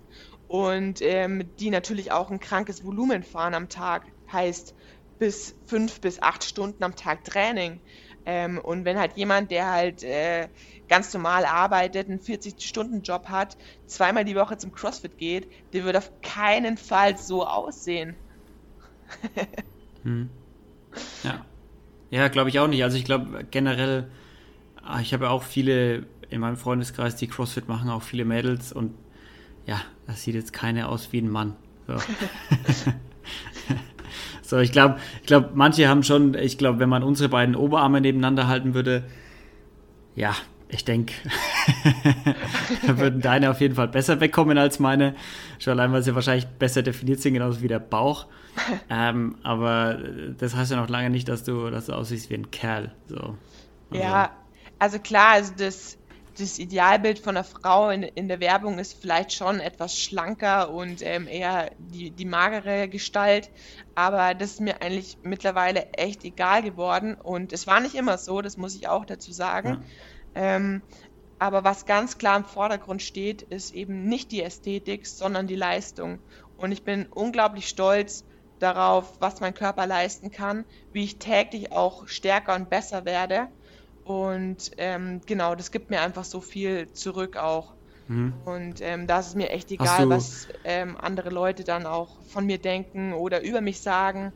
[0.48, 4.04] und ähm, die natürlich auch ein krankes Volumen fahren am Tag.
[4.30, 4.74] Heißt,
[5.18, 7.80] bis fünf bis acht Stunden am Tag Training.
[8.30, 10.48] Ähm, und wenn halt jemand, der halt äh,
[10.86, 13.56] ganz normal arbeitet, einen 40-Stunden-Job hat,
[13.86, 18.16] zweimal die Woche zum CrossFit geht, der wird auf keinen Fall so aussehen.
[20.02, 20.28] hm.
[21.24, 21.46] Ja.
[22.10, 22.84] Ja, glaube ich auch nicht.
[22.84, 24.10] Also ich glaube generell,
[24.82, 28.74] ah, ich habe ja auch viele in meinem Freundeskreis, die CrossFit machen, auch viele Mädels
[28.74, 28.92] und
[29.64, 31.56] ja, das sieht jetzt keine aus wie ein Mann.
[31.86, 31.94] So.
[34.42, 38.00] So, ich glaube, ich glaube, manche haben schon, ich glaube, wenn man unsere beiden Oberarme
[38.00, 39.04] nebeneinander halten würde,
[40.14, 40.34] ja,
[40.70, 41.14] ich denke,
[42.86, 45.14] da würden deine auf jeden Fall besser wegkommen als meine.
[45.58, 48.26] Schon allein, weil sie wahrscheinlich besser definiert sind, genauso wie der Bauch.
[48.90, 49.98] Ähm, aber
[50.36, 52.90] das heißt ja noch lange nicht, dass du, dass du aussiehst wie ein Kerl.
[53.06, 53.36] So.
[53.90, 54.02] Also.
[54.02, 54.30] Ja,
[54.80, 55.96] also klar, also das,
[56.38, 61.02] das Idealbild von einer Frau in, in der Werbung ist vielleicht schon etwas schlanker und
[61.02, 63.50] ähm, eher die, die magere Gestalt.
[63.94, 67.14] Aber das ist mir eigentlich mittlerweile echt egal geworden.
[67.14, 69.84] Und es war nicht immer so, das muss ich auch dazu sagen.
[70.34, 70.56] Ja.
[70.56, 70.82] Ähm,
[71.38, 76.20] aber was ganz klar im Vordergrund steht, ist eben nicht die Ästhetik, sondern die Leistung.
[76.56, 78.24] Und ich bin unglaublich stolz
[78.58, 83.48] darauf, was mein Körper leisten kann, wie ich täglich auch stärker und besser werde
[84.08, 87.74] und ähm, genau, das gibt mir einfach so viel zurück auch.
[88.06, 88.32] Mhm.
[88.46, 92.46] Und ähm, da ist es mir echt egal, was ähm, andere Leute dann auch von
[92.46, 94.32] mir denken oder über mich sagen.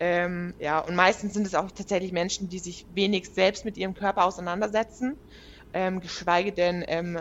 [0.00, 3.94] Ähm, ja, und meistens sind es auch tatsächlich Menschen, die sich wenig selbst mit ihrem
[3.94, 5.16] Körper auseinandersetzen,
[5.72, 7.20] ähm, geschweige denn ähm,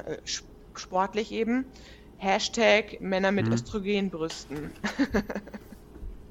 [0.74, 1.72] sportlich eben.
[2.16, 3.54] Hashtag Männer mit mhm.
[3.54, 4.74] Östrogenbrüsten.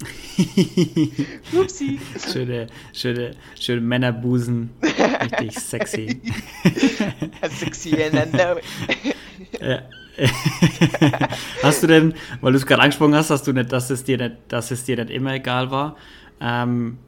[1.52, 1.98] Upsi.
[2.32, 4.70] Schöne, schöne, schöne Männerbusen.
[4.82, 6.20] Richtig sexy.
[7.50, 7.90] sexy
[9.60, 9.82] ja.
[11.62, 14.18] hast du denn, weil du es gerade angesprochen hast, hast du nicht, dass es dir
[14.18, 15.96] nicht, dass es dir nicht immer egal war.
[16.40, 16.98] Ähm,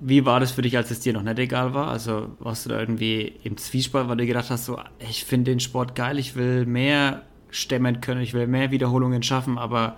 [0.00, 1.88] wie war das für dich, als es dir noch nicht egal war?
[1.88, 5.60] Also warst du da irgendwie im Zwiespalt, weil du gedacht hast, so, ich finde den
[5.60, 9.96] Sport geil, ich will mehr stemmen können, ich will mehr Wiederholungen schaffen, aber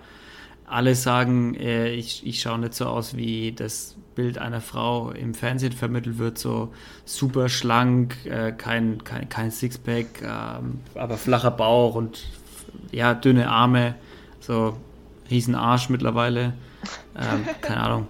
[0.70, 5.34] alle sagen, äh, ich, ich schaue nicht so aus, wie das Bild einer Frau im
[5.34, 6.72] Fernsehen vermittelt wird, so
[7.04, 12.24] super schlank, äh, kein, kein, kein Sixpack, äh, aber flacher Bauch und
[12.90, 13.94] ja, dünne Arme,
[14.40, 14.76] so
[15.30, 16.54] riesen Arsch mittlerweile,
[17.16, 18.08] ähm, keine Ahnung.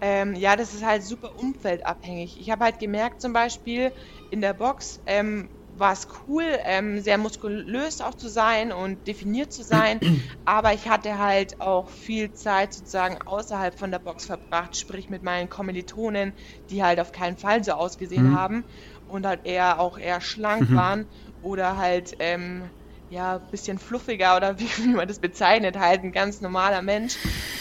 [0.00, 2.38] Ähm, ja, das ist halt super umfeldabhängig.
[2.40, 3.92] Ich habe halt gemerkt, zum Beispiel
[4.30, 9.52] in der Box, ähm, war es cool, ähm, sehr muskulös auch zu sein und definiert
[9.52, 10.00] zu sein.
[10.44, 15.22] Aber ich hatte halt auch viel Zeit sozusagen außerhalb von der Box verbracht, sprich mit
[15.22, 16.32] meinen Kommilitonen,
[16.70, 18.38] die halt auf keinen Fall so ausgesehen mhm.
[18.38, 18.64] haben
[19.06, 20.76] und halt eher auch eher schlank mhm.
[20.76, 21.06] waren
[21.42, 22.70] oder halt ähm,
[23.08, 27.16] ja bisschen fluffiger oder wie, wie, man das bezeichnet, halt ein ganz normaler Mensch.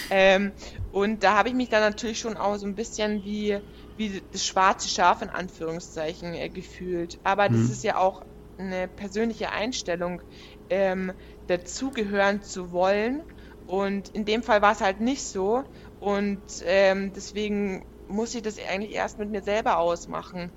[0.09, 0.53] Ähm,
[0.91, 3.59] und da habe ich mich dann natürlich schon auch so ein bisschen wie
[3.97, 7.19] wie das schwarze Schaf in Anführungszeichen äh, gefühlt.
[7.23, 7.71] Aber das mhm.
[7.71, 8.21] ist ja auch
[8.57, 10.21] eine persönliche Einstellung,
[10.69, 11.13] ähm,
[11.47, 13.23] dazugehören zu wollen.
[13.65, 15.63] Und in dem Fall war es halt nicht so.
[15.99, 20.51] Und ähm, deswegen muss ich das eigentlich erst mit mir selber ausmachen.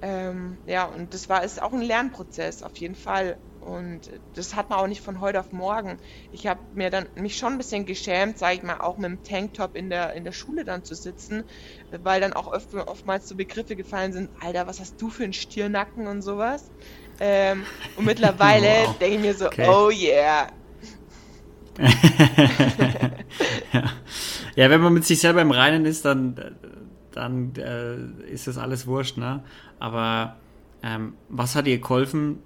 [0.00, 3.38] Ähm, ja, und das war ist auch ein Lernprozess auf jeden Fall.
[3.64, 5.98] Und das hat man auch nicht von heute auf morgen.
[6.32, 9.22] Ich habe mir dann mich schon ein bisschen geschämt, sage ich mal, auch mit dem
[9.22, 11.44] Tanktop in der, in der Schule dann zu sitzen,
[12.02, 15.32] weil dann auch oft, oftmals so Begriffe gefallen sind, Alter, was hast du für einen
[15.32, 16.70] Stirnacken und sowas.
[17.20, 17.62] Ähm,
[17.96, 18.98] und mittlerweile wow.
[18.98, 19.66] denke ich mir so, okay.
[19.68, 20.48] oh yeah.
[23.72, 23.82] ja.
[24.54, 26.56] ja, wenn man mit sich selber im Reinen ist, dann,
[27.12, 27.96] dann äh,
[28.30, 29.42] ist das alles wurscht, ne?
[29.80, 30.36] Aber
[30.82, 32.40] ähm, was hat dir geholfen,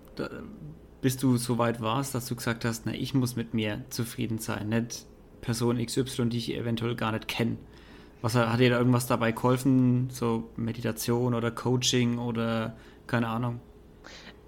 [1.01, 4.39] bis du so weit warst, dass du gesagt hast, na, ich muss mit mir zufrieden
[4.39, 5.07] sein, nicht
[5.41, 7.57] Person XY, die ich eventuell gar nicht kenne.
[8.21, 12.77] Was hat dir da irgendwas dabei geholfen, so Meditation oder Coaching oder
[13.07, 13.61] keine Ahnung?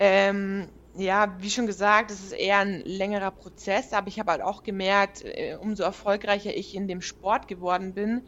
[0.01, 4.43] Ähm, ja, wie schon gesagt, es ist eher ein längerer Prozess, aber ich habe halt
[4.43, 8.23] auch gemerkt, äh, umso erfolgreicher ich in dem Sport geworden bin,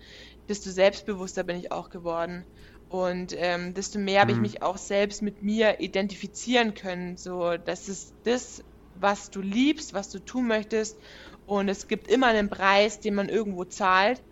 [0.48, 2.44] desto selbstbewusster bin ich auch geworden.
[2.92, 4.42] Und ähm, desto mehr habe ich mhm.
[4.42, 7.16] mich auch selbst mit mir identifizieren können.
[7.16, 8.62] So, das ist das,
[9.00, 10.98] was du liebst, was du tun möchtest.
[11.46, 14.22] Und es gibt immer einen Preis, den man irgendwo zahlt.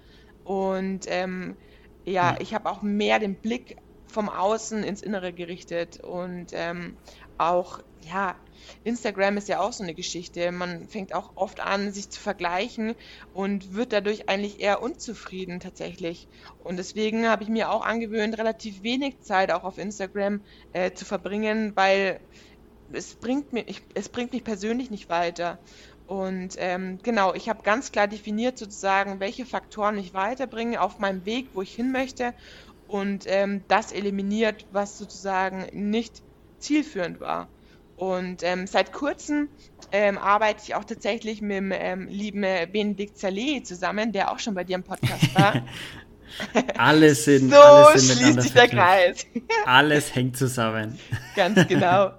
[0.45, 1.57] Und ähm,
[2.05, 2.39] ja, mhm.
[2.41, 6.99] ich habe auch mehr den Blick vom Außen ins Innere gerichtet und ähm,
[7.39, 8.37] auch, ja,
[8.85, 10.53] Instagram ist ja auch so eine Geschichte.
[10.53, 12.95] Man fängt auch oft an, sich zu vergleichen
[13.33, 16.29] und wird dadurch eigentlich eher unzufrieden tatsächlich.
[16.63, 20.41] Und deswegen habe ich mir auch angewöhnt, relativ wenig Zeit auch auf Instagram
[20.73, 22.21] äh, zu verbringen, weil
[22.93, 25.59] es bringt, mir, ich, es bringt mich persönlich nicht weiter.
[26.07, 31.25] Und ähm, genau, ich habe ganz klar definiert sozusagen, welche Faktoren mich weiterbringen auf meinem
[31.25, 32.35] Weg, wo ich hin möchte.
[32.89, 36.23] Und ähm, das eliminiert, was sozusagen nicht
[36.59, 37.49] zielführend war.
[38.01, 39.51] Und ähm, seit kurzem
[39.93, 42.41] ähm, arbeite ich auch tatsächlich mit dem ähm, lieben
[42.73, 45.53] Benedikt Saleh zusammen, der auch schon bei dir im Podcast war.
[46.79, 49.27] alles sind, so alles sind schließt sich der Kreis.
[49.67, 50.99] alles hängt zusammen.
[51.37, 52.13] Ganz genau.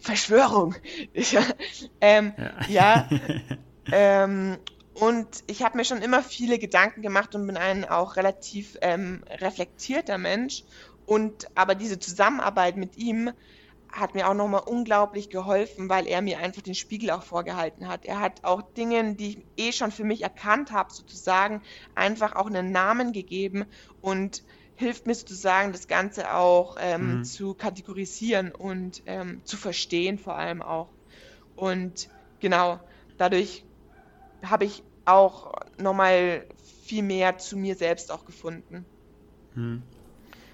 [0.00, 0.74] Verschwörung.
[2.00, 2.32] ähm,
[2.68, 3.08] ja.
[3.08, 3.08] ja
[3.92, 4.56] ähm,
[4.94, 9.22] und ich habe mir schon immer viele Gedanken gemacht und bin ein auch relativ ähm,
[9.40, 10.64] reflektierter Mensch.
[11.04, 13.30] Und aber diese Zusammenarbeit mit ihm
[13.92, 18.04] hat mir auch nochmal unglaublich geholfen, weil er mir einfach den Spiegel auch vorgehalten hat.
[18.04, 21.62] Er hat auch Dinge, die ich eh schon für mich erkannt habe, sozusagen,
[21.94, 23.64] einfach auch einen Namen gegeben
[24.00, 24.42] und
[24.76, 27.24] hilft mir sozusagen, das Ganze auch ähm, mhm.
[27.24, 30.88] zu kategorisieren und ähm, zu verstehen vor allem auch.
[31.54, 32.10] Und
[32.40, 32.78] genau,
[33.16, 33.64] dadurch
[34.42, 36.44] habe ich auch nochmal
[36.84, 38.84] viel mehr zu mir selbst auch gefunden.
[39.54, 39.82] Hm.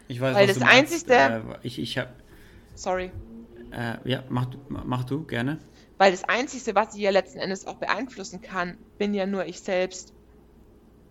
[0.09, 1.15] Ich weiß, Weil was das Einzige.
[1.15, 2.11] Äh, ich ich habe.
[2.75, 3.11] Sorry.
[3.71, 5.59] Äh, ja, mach, mach du gerne.
[5.99, 9.61] Weil das Einzige, was ich ja letzten Endes auch beeinflussen kann, bin ja nur ich
[9.61, 10.13] selbst.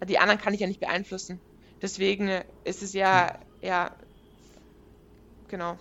[0.08, 1.40] Die anderen kann ich ja nicht beeinflussen.
[1.82, 2.30] Deswegen
[2.64, 3.92] ist es ja, ja,
[5.48, 5.78] genau.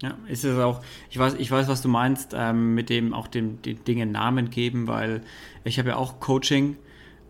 [0.00, 3.26] Ja, ist es auch, ich weiß, ich weiß, was du meinst, ähm, mit dem auch
[3.26, 5.22] dem, den Dingen Namen geben, weil
[5.64, 6.76] ich habe ja auch Coaching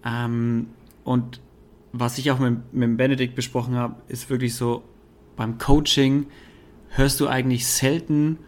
[0.05, 0.69] ähm,
[1.05, 1.41] und
[1.93, 4.83] was ich auch mit, mit Benedikt besprochen habe, ist wirklich so,
[5.39, 6.27] beim Coaching
[6.91, 8.39] hörst du eigentlich selten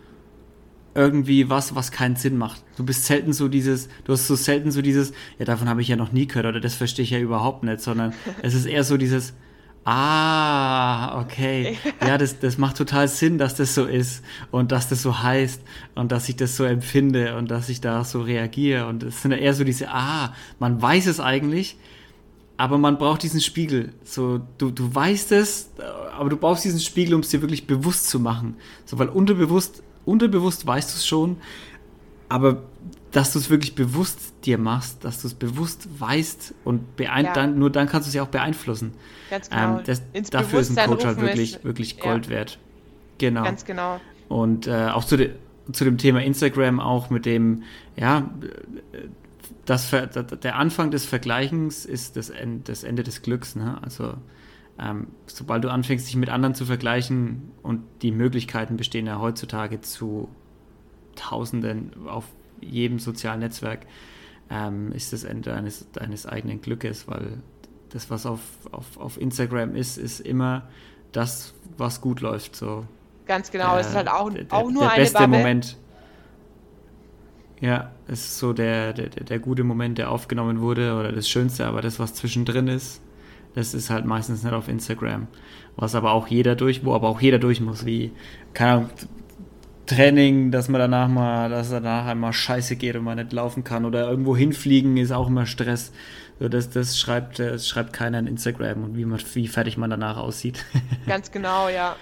[0.94, 2.64] irgendwie was, was keinen Sinn macht.
[2.76, 5.88] Du bist selten so dieses, du hast so selten so dieses, ja, davon habe ich
[5.88, 8.12] ja noch nie gehört oder das verstehe ich ja überhaupt nicht, sondern
[8.42, 9.34] es ist eher so dieses,
[9.84, 15.00] ah, okay, ja, das, das macht total Sinn, dass das so ist und dass das
[15.00, 15.62] so heißt
[15.94, 18.88] und dass ich das so empfinde und dass ich da so reagiere.
[18.88, 21.76] Und es sind eher so diese, ah, man weiß es eigentlich,
[22.60, 23.94] aber man braucht diesen Spiegel.
[24.04, 25.70] So, du, du weißt es,
[26.14, 28.56] aber du brauchst diesen Spiegel, um es dir wirklich bewusst zu machen.
[28.84, 31.38] So, weil unterbewusst, unterbewusst weißt du es schon,
[32.28, 32.62] aber
[33.12, 37.22] dass du es wirklich bewusst dir machst, dass du es bewusst weißt und ja.
[37.32, 38.92] dann, nur dann kannst du es ja auch beeinflussen.
[39.30, 39.78] Ganz genau.
[39.78, 42.30] Ähm, das, dafür ist ein Coach halt wirklich, ist, wirklich Gold ja.
[42.32, 42.58] wert.
[43.16, 43.42] Genau.
[43.42, 44.02] Ganz genau.
[44.28, 45.30] Und äh, auch zu, de,
[45.72, 47.62] zu dem Thema Instagram auch mit dem,
[47.96, 48.28] ja,
[49.64, 53.56] das, der Anfang des Vergleichens ist das Ende, das Ende des Glücks.
[53.56, 53.78] Ne?
[53.82, 54.14] Also
[54.78, 59.80] ähm, sobald du anfängst, dich mit anderen zu vergleichen und die Möglichkeiten bestehen ja heutzutage
[59.80, 60.28] zu
[61.16, 62.24] Tausenden auf
[62.60, 63.86] jedem sozialen Netzwerk,
[64.48, 67.42] ähm, ist das Ende eines, deines eigenen Glückes, weil
[67.90, 68.40] das, was auf,
[68.70, 70.68] auf, auf Instagram ist, ist immer
[71.12, 72.56] das, was gut läuft.
[72.56, 72.86] So.
[73.26, 75.26] Ganz genau, äh, es ist halt auch, der, auch nur der eine beste.
[75.26, 75.76] Moment
[77.60, 81.66] ja, es ist so der, der, der gute Moment, der aufgenommen wurde oder das Schönste,
[81.66, 83.02] aber das, was zwischendrin ist,
[83.54, 85.26] das ist halt meistens nicht auf Instagram.
[85.76, 88.12] Was aber auch jeder durch, wo aber auch jeder durch muss, wie,
[88.54, 88.90] keine Ahnung,
[89.86, 93.84] Training, dass man danach mal, dass danach einmal scheiße geht und man nicht laufen kann
[93.84, 95.92] oder irgendwo hinfliegen ist auch immer Stress.
[96.38, 99.90] So, das, das schreibt, das schreibt keiner in Instagram und wie man, wie fertig man
[99.90, 100.64] danach aussieht.
[101.06, 101.96] Ganz genau, ja.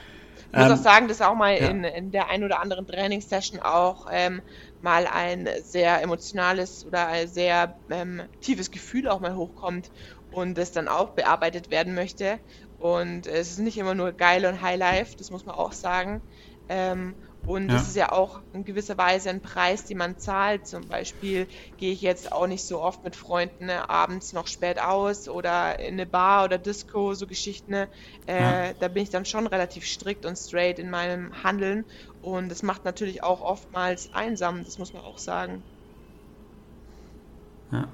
[0.52, 1.68] Ich muss ähm, auch sagen, dass auch mal ja.
[1.68, 4.42] in, in der ein oder anderen Trainingssession auch ähm,
[4.80, 9.90] mal ein sehr emotionales oder ein sehr ähm, tiefes Gefühl auch mal hochkommt
[10.28, 12.40] und es dann auch bearbeitet werden möchte.
[12.76, 16.22] Und es ist nicht immer nur geil und Highlife, das muss man auch sagen.
[16.68, 17.74] Ähm, und ja.
[17.74, 20.66] das ist ja auch in gewisser Weise ein Preis, den man zahlt.
[20.66, 21.46] Zum Beispiel
[21.78, 25.78] gehe ich jetzt auch nicht so oft mit Freunden ne, abends noch spät aus oder
[25.78, 27.70] in eine Bar oder Disco, so Geschichten.
[27.70, 27.88] Ne.
[28.26, 28.72] Äh, ja.
[28.74, 31.86] Da bin ich dann schon relativ strikt und straight in meinem Handeln.
[32.20, 35.64] Und das macht natürlich auch oftmals einsam, das muss man auch sagen.
[37.70, 37.88] Ja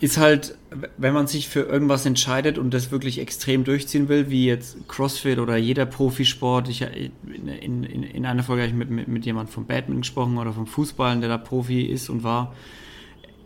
[0.00, 0.56] ist halt,
[0.96, 5.38] wenn man sich für irgendwas entscheidet und das wirklich extrem durchziehen will, wie jetzt CrossFit
[5.38, 6.68] oder jeder Profisport.
[6.70, 10.38] Ich, in, in, in einer Folge habe ich mit, mit, mit jemandem vom Badminton gesprochen
[10.38, 12.54] oder vom Fußball, der da Profi ist und war.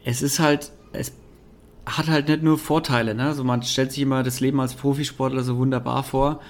[0.05, 1.12] Es ist halt, es
[1.86, 3.24] hat halt nicht nur Vorteile, ne?
[3.24, 6.40] Also man stellt sich immer das Leben als Profisportler so wunderbar vor,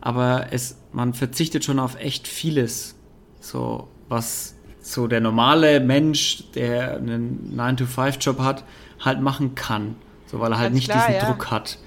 [0.00, 2.94] aber es, man verzichtet schon auf echt vieles.
[3.40, 8.64] So, was so der normale Mensch, der einen 9-to-5-Job hat,
[9.00, 9.96] halt machen kann.
[10.26, 11.26] So, weil er halt Ganz nicht klar, diesen ja.
[11.26, 11.78] Druck hat.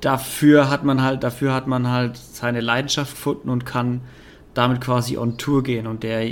[0.00, 4.02] dafür hat man halt, dafür hat man halt seine Leidenschaft gefunden und kann
[4.52, 6.30] damit quasi on Tour gehen und der,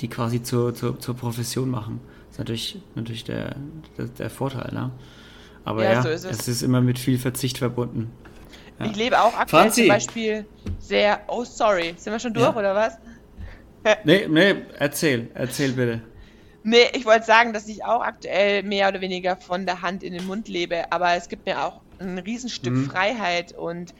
[0.00, 2.00] die quasi zur, zur, zur Profession machen.
[2.28, 3.56] Das ist natürlich, natürlich der,
[3.98, 4.90] der, der Vorteil, ne?
[5.64, 6.40] Aber ja, ja so ist es.
[6.40, 6.48] es.
[6.48, 8.10] ist immer mit viel Verzicht verbunden.
[8.78, 8.86] Ja.
[8.86, 9.82] Ich lebe auch aktuell Franzi.
[9.82, 10.46] zum Beispiel
[10.78, 11.20] sehr.
[11.28, 11.94] Oh, sorry.
[11.96, 12.98] Sind wir schon durch, oder was?
[14.04, 16.00] nee, nee, erzähl, erzähl bitte.
[16.64, 20.12] Nee, ich wollte sagen, dass ich auch aktuell mehr oder weniger von der Hand in
[20.12, 22.90] den Mund lebe, aber es gibt mir auch ein Riesenstück mhm.
[22.90, 23.92] Freiheit und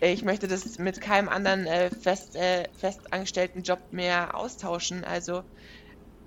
[0.00, 5.04] ich möchte das mit keinem anderen äh, fest, äh, festangestellten Job mehr austauschen.
[5.04, 5.42] Also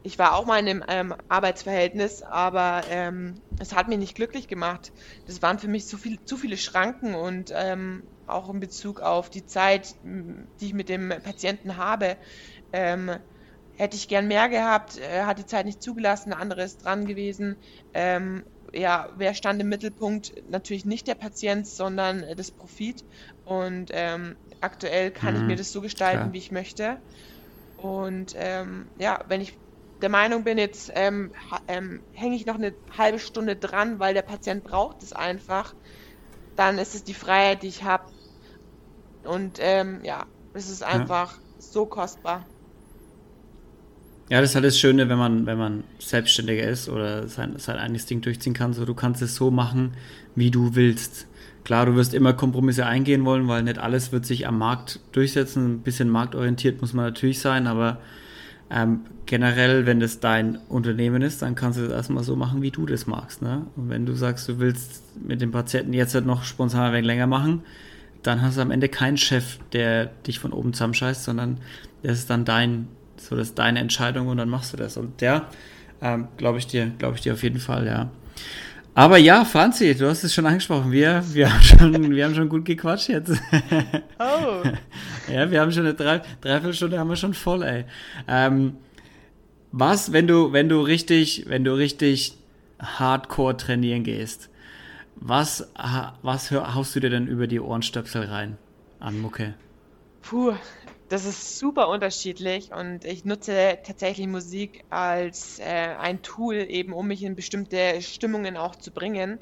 [0.04, 4.48] ich war auch mal in einem ähm, Arbeitsverhältnis, aber ähm, es hat mich nicht glücklich
[4.48, 4.92] gemacht.
[5.26, 9.30] Das waren für mich zu, viel, zu viele Schranken und ähm, auch in Bezug auf
[9.30, 12.18] die Zeit, die ich mit dem Patienten habe.
[12.72, 13.12] Ähm,
[13.78, 17.06] hätte ich gern mehr gehabt, äh, hat die Zeit nicht zugelassen, eine andere ist dran
[17.06, 17.56] gewesen.
[17.94, 20.34] Ähm, ja, wer stand im Mittelpunkt?
[20.50, 23.06] Natürlich nicht der Patient, sondern äh, das Profit.
[23.46, 25.42] Und ähm, aktuell kann mhm.
[25.42, 26.34] ich mir das so gestalten, Klar.
[26.34, 26.98] wie ich möchte.
[27.78, 29.58] Und ähm, ja, wenn ich
[30.02, 31.32] der Meinung bin, jetzt ähm,
[31.68, 35.74] ähm, hänge ich noch eine halbe Stunde dran, weil der Patient braucht es einfach,
[36.56, 38.04] dann ist es die Freiheit, die ich habe.
[39.24, 41.42] Und ähm, ja, es ist einfach ja.
[41.60, 42.46] so kostbar.
[44.30, 47.78] Ja, das ist halt das Schöne, wenn man, wenn man selbstständiger ist oder sein, sein
[47.78, 48.74] eigenes Ding durchziehen kann.
[48.74, 49.94] So, du kannst es so machen,
[50.36, 51.28] wie du willst.
[51.64, 55.76] Klar, du wirst immer Kompromisse eingehen wollen, weil nicht alles wird sich am Markt durchsetzen.
[55.76, 58.00] Ein bisschen marktorientiert muss man natürlich sein, aber
[58.70, 62.72] ähm, generell, wenn das dein Unternehmen ist, dann kannst du das erstmal so machen, wie
[62.72, 63.42] du das magst.
[63.42, 63.66] Ne?
[63.78, 67.08] Und wenn du sagst, du willst mit dem Patienten jetzt halt noch spontan ein wenig
[67.08, 67.64] länger machen,
[68.24, 71.60] dann hast du am Ende keinen Chef, der dich von oben zusammenscheißt, sondern
[72.04, 72.88] das ist dann dein,
[73.20, 74.98] so das ist deine Entscheidung und dann machst du das.
[74.98, 75.48] Und der,
[76.02, 78.10] ähm, glaube ich dir, glaube ich dir auf jeden Fall, ja.
[78.98, 80.92] Aber ja, Franzi, du hast es schon angesprochen.
[80.92, 83.32] Wir, wir, haben, schon, wir haben schon gut gequatscht jetzt.
[84.20, 84.64] Oh.
[85.32, 87.86] ja, wir haben schon eine drei, Dreiviertelstunde haben wir schon voll, ey.
[88.28, 88.78] Ähm,
[89.72, 92.34] was, wenn du, wenn du richtig, wenn du richtig
[92.80, 94.50] hardcore trainieren gehst,
[95.16, 95.72] was,
[96.24, 98.58] was hör, haust du dir denn über die Ohrenstöpsel rein
[99.00, 99.54] an Mucke?
[100.24, 100.54] Puh,
[101.10, 107.08] das ist super unterschiedlich und ich nutze tatsächlich Musik als äh, ein Tool, eben um
[107.08, 109.40] mich in bestimmte Stimmungen auch zu bringen.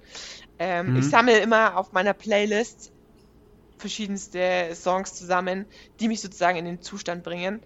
[0.59, 0.99] Ähm, mhm.
[0.99, 2.91] Ich sammle immer auf meiner Playlist
[3.77, 5.65] verschiedenste Songs zusammen,
[5.99, 7.61] die mich sozusagen in den Zustand bringen.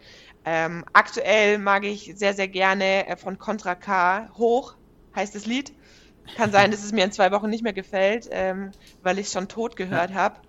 [0.45, 4.75] Ähm, aktuell mag ich sehr, sehr gerne äh, von Contra K Hoch,
[5.15, 5.73] heißt das Lied.
[6.35, 8.71] Kann sein, dass es mir in zwei Wochen nicht mehr gefällt, ähm,
[9.01, 10.15] weil ich es schon tot gehört ja.
[10.15, 10.39] habe.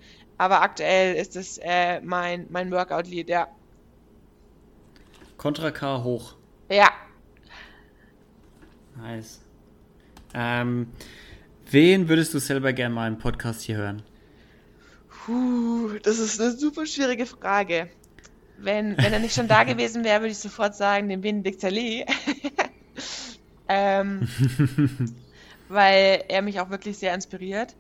[0.41, 3.49] Aber aktuell ist es äh, mein, mein Workout-Lied, ja.
[5.37, 6.35] Contra K hoch.
[6.71, 6.89] Ja.
[8.97, 9.43] Nice.
[10.33, 10.93] Ähm,
[11.71, 14.03] wen würdest du selber gerne mal im Podcast hier hören?
[15.11, 17.91] Puh, das ist eine super schwierige Frage.
[18.57, 22.07] Wenn, wenn er nicht schon da gewesen wäre, würde ich sofort sagen, den Benedikt Lee.
[23.69, 24.27] ähm,
[25.69, 27.77] weil er mich auch wirklich sehr inspiriert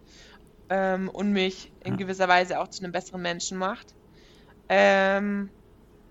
[0.70, 3.94] ähm, und mich in gewisser Weise auch zu einem besseren Menschen macht.
[4.68, 5.50] Ähm,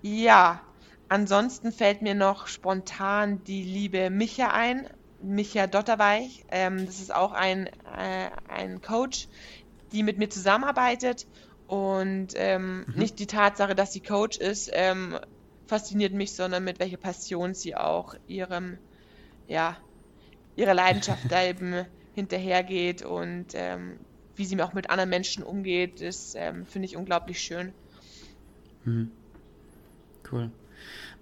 [0.02, 0.62] ja,
[1.08, 4.88] ansonsten fällt mir noch spontan die liebe Micha ein,
[5.22, 6.46] Micha Dotterweich.
[6.52, 9.28] Ähm, das ist auch ein, äh, ein Coach,
[9.92, 11.26] die mit mir zusammenarbeitet
[11.68, 12.94] und ähm, mhm.
[12.96, 15.18] nicht die Tatsache, dass sie Coach ist, ähm,
[15.68, 18.78] fasziniert mich, sondern mit welcher Passion sie auch ihrem,
[19.48, 19.78] ja,
[20.56, 21.86] ihrer Leidenschaft eben
[22.16, 24.00] hinterhergeht und ähm,
[24.40, 27.74] wie sie auch mit anderen Menschen umgeht, das ähm, finde ich unglaublich schön.
[28.86, 29.12] Mhm.
[30.32, 30.50] Cool.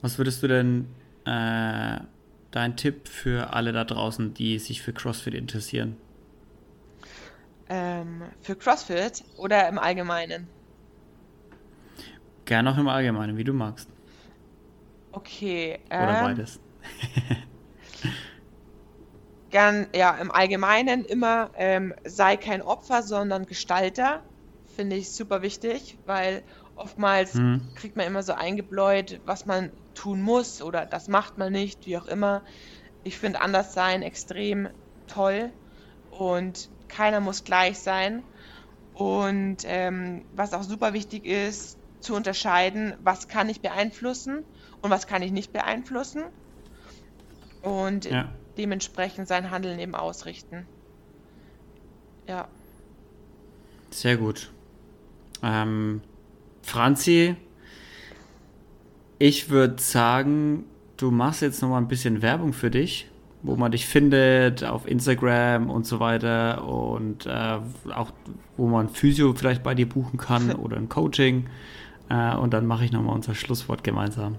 [0.01, 0.87] Was würdest du denn
[1.25, 1.99] äh,
[2.51, 5.97] dein Tipp für alle da draußen, die sich für CrossFit interessieren?
[7.69, 10.47] Ähm, für CrossFit oder im Allgemeinen?
[12.45, 13.89] Gerne auch im Allgemeinen, wie du magst.
[15.11, 15.79] Okay.
[15.87, 16.59] Oder ähm, beides.
[19.49, 24.21] gern, ja, im Allgemeinen immer ähm, sei kein Opfer, sondern Gestalter.
[24.75, 26.43] Finde ich super wichtig, weil
[26.75, 27.61] oftmals mhm.
[27.75, 31.97] kriegt man immer so eingebläut, was man tun muss oder das macht man nicht, wie
[31.97, 32.43] auch immer.
[33.03, 34.69] Ich finde Anderssein extrem
[35.07, 35.51] toll
[36.11, 38.23] und keiner muss gleich sein.
[38.93, 44.43] Und ähm, was auch super wichtig ist, zu unterscheiden, was kann ich beeinflussen
[44.81, 46.23] und was kann ich nicht beeinflussen.
[47.61, 50.65] Und ja dementsprechend sein Handeln eben ausrichten.
[52.27, 52.47] Ja.
[53.89, 54.51] Sehr gut.
[55.43, 56.01] Ähm,
[56.61, 57.35] Franzi,
[59.19, 60.65] ich würde sagen,
[60.97, 63.09] du machst jetzt noch mal ein bisschen Werbung für dich,
[63.43, 67.59] wo man dich findet, auf Instagram und so weiter und äh,
[67.93, 68.11] auch
[68.57, 71.47] wo man Physio vielleicht bei dir buchen kann oder ein Coaching.
[72.09, 74.35] Äh, und dann mache ich nochmal unser Schlusswort gemeinsam.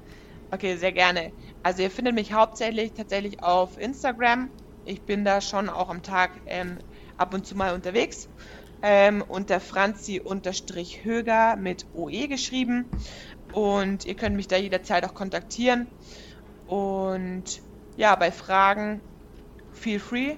[0.51, 1.33] Okay, sehr gerne.
[1.63, 4.51] Also ihr findet mich hauptsächlich tatsächlich auf Instagram.
[4.85, 6.79] Ich bin da schon auch am Tag ähm,
[7.17, 8.29] ab und zu mal unterwegs.
[8.81, 12.87] Ähm, unter Franzi-Höger mit OE geschrieben.
[13.53, 15.89] Und ihr könnt mich da jederzeit auch kontaktieren.
[16.67, 17.61] Und
[17.97, 19.01] ja, bei Fragen
[19.73, 20.37] feel free.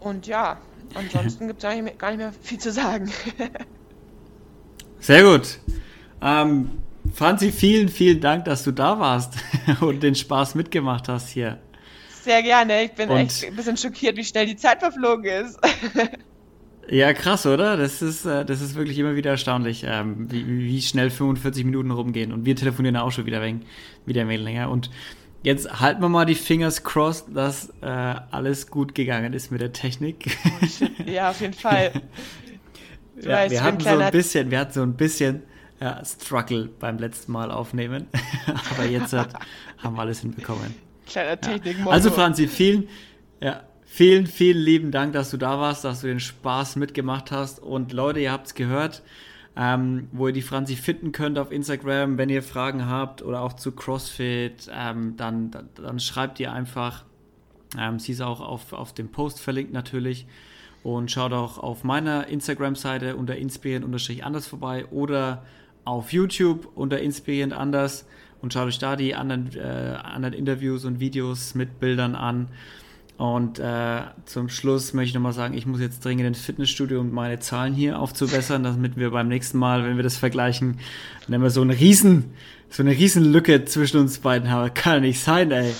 [0.00, 0.58] Und ja,
[0.94, 3.10] ansonsten gibt es eigentlich gar nicht mehr viel zu sagen.
[5.00, 5.60] Sehr gut.
[6.20, 6.82] Ähm,
[7.14, 9.34] Franzi, vielen, vielen Dank, dass du da warst
[9.80, 11.58] und den Spaß mitgemacht hast hier.
[12.22, 12.84] Sehr gerne.
[12.84, 15.58] Ich bin und echt ein bisschen schockiert, wie schnell die Zeit verflogen ist.
[16.88, 17.76] ja, krass, oder?
[17.76, 21.90] Das ist, äh, das ist wirklich immer wieder erstaunlich, ähm, wie, wie schnell 45 Minuten
[21.90, 22.32] rumgehen.
[22.32, 23.64] Und wir telefonieren auch schon wieder, wegen,
[24.04, 24.70] wieder ein wenig länger.
[24.70, 24.90] Und
[25.42, 29.72] Jetzt halten wir mal die Fingers crossed, dass äh, alles gut gegangen ist mit der
[29.72, 30.36] Technik.
[31.06, 31.92] ja, auf jeden Fall.
[33.22, 35.42] ja, weißt, wir hatten so ein bisschen, wir hatten so ein bisschen
[35.80, 38.06] ja, Struggle beim letzten Mal aufnehmen,
[38.70, 39.34] aber jetzt hat,
[39.78, 40.74] haben wir alles hinbekommen.
[41.06, 41.78] Kleiner Technik.
[41.78, 41.86] Ja.
[41.86, 42.88] Also Franzi, vielen,
[43.40, 47.60] ja, vielen, vielen lieben Dank, dass du da warst, dass du den Spaß mitgemacht hast
[47.60, 49.02] und Leute, ihr habt es gehört
[49.58, 52.16] ähm, wo ihr die Franzi finden könnt auf Instagram.
[52.16, 57.04] Wenn ihr Fragen habt oder auch zu CrossFit, ähm, dann, dann, dann, schreibt ihr einfach.
[57.76, 60.26] Ähm, sie ist auch auf, auf dem Post verlinkt natürlich.
[60.84, 65.44] Und schaut auch auf meiner Instagram-Seite unter inspirierend-anders vorbei oder
[65.88, 68.06] auf YouTube unter inspirierend anders
[68.42, 72.48] und schaut euch da die anderen, äh, anderen Interviews und Videos mit Bildern an.
[73.16, 77.10] Und äh, zum Schluss möchte ich nochmal sagen, ich muss jetzt dringend ins Fitnessstudio, um
[77.10, 80.78] meine Zahlen hier aufzubessern, damit wir beim nächsten Mal, wenn wir das vergleichen,
[81.26, 82.32] dann wir so eine riesen,
[82.68, 84.72] so eine riesen Lücke zwischen uns beiden haben.
[84.74, 85.72] Kann nicht sein, ey.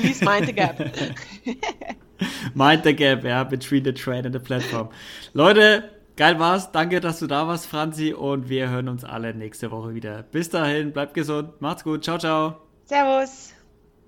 [0.00, 0.78] Please mind the gap.
[2.54, 4.88] mind the gap, ja, between the train and the platform.
[5.34, 6.70] Leute, geil war's.
[6.72, 8.12] Danke, dass du da warst, Franzi.
[8.12, 10.22] Und wir hören uns alle nächste Woche wieder.
[10.24, 12.04] Bis dahin, bleibt gesund, macht's gut.
[12.04, 12.56] Ciao, ciao.
[12.84, 13.54] Servus.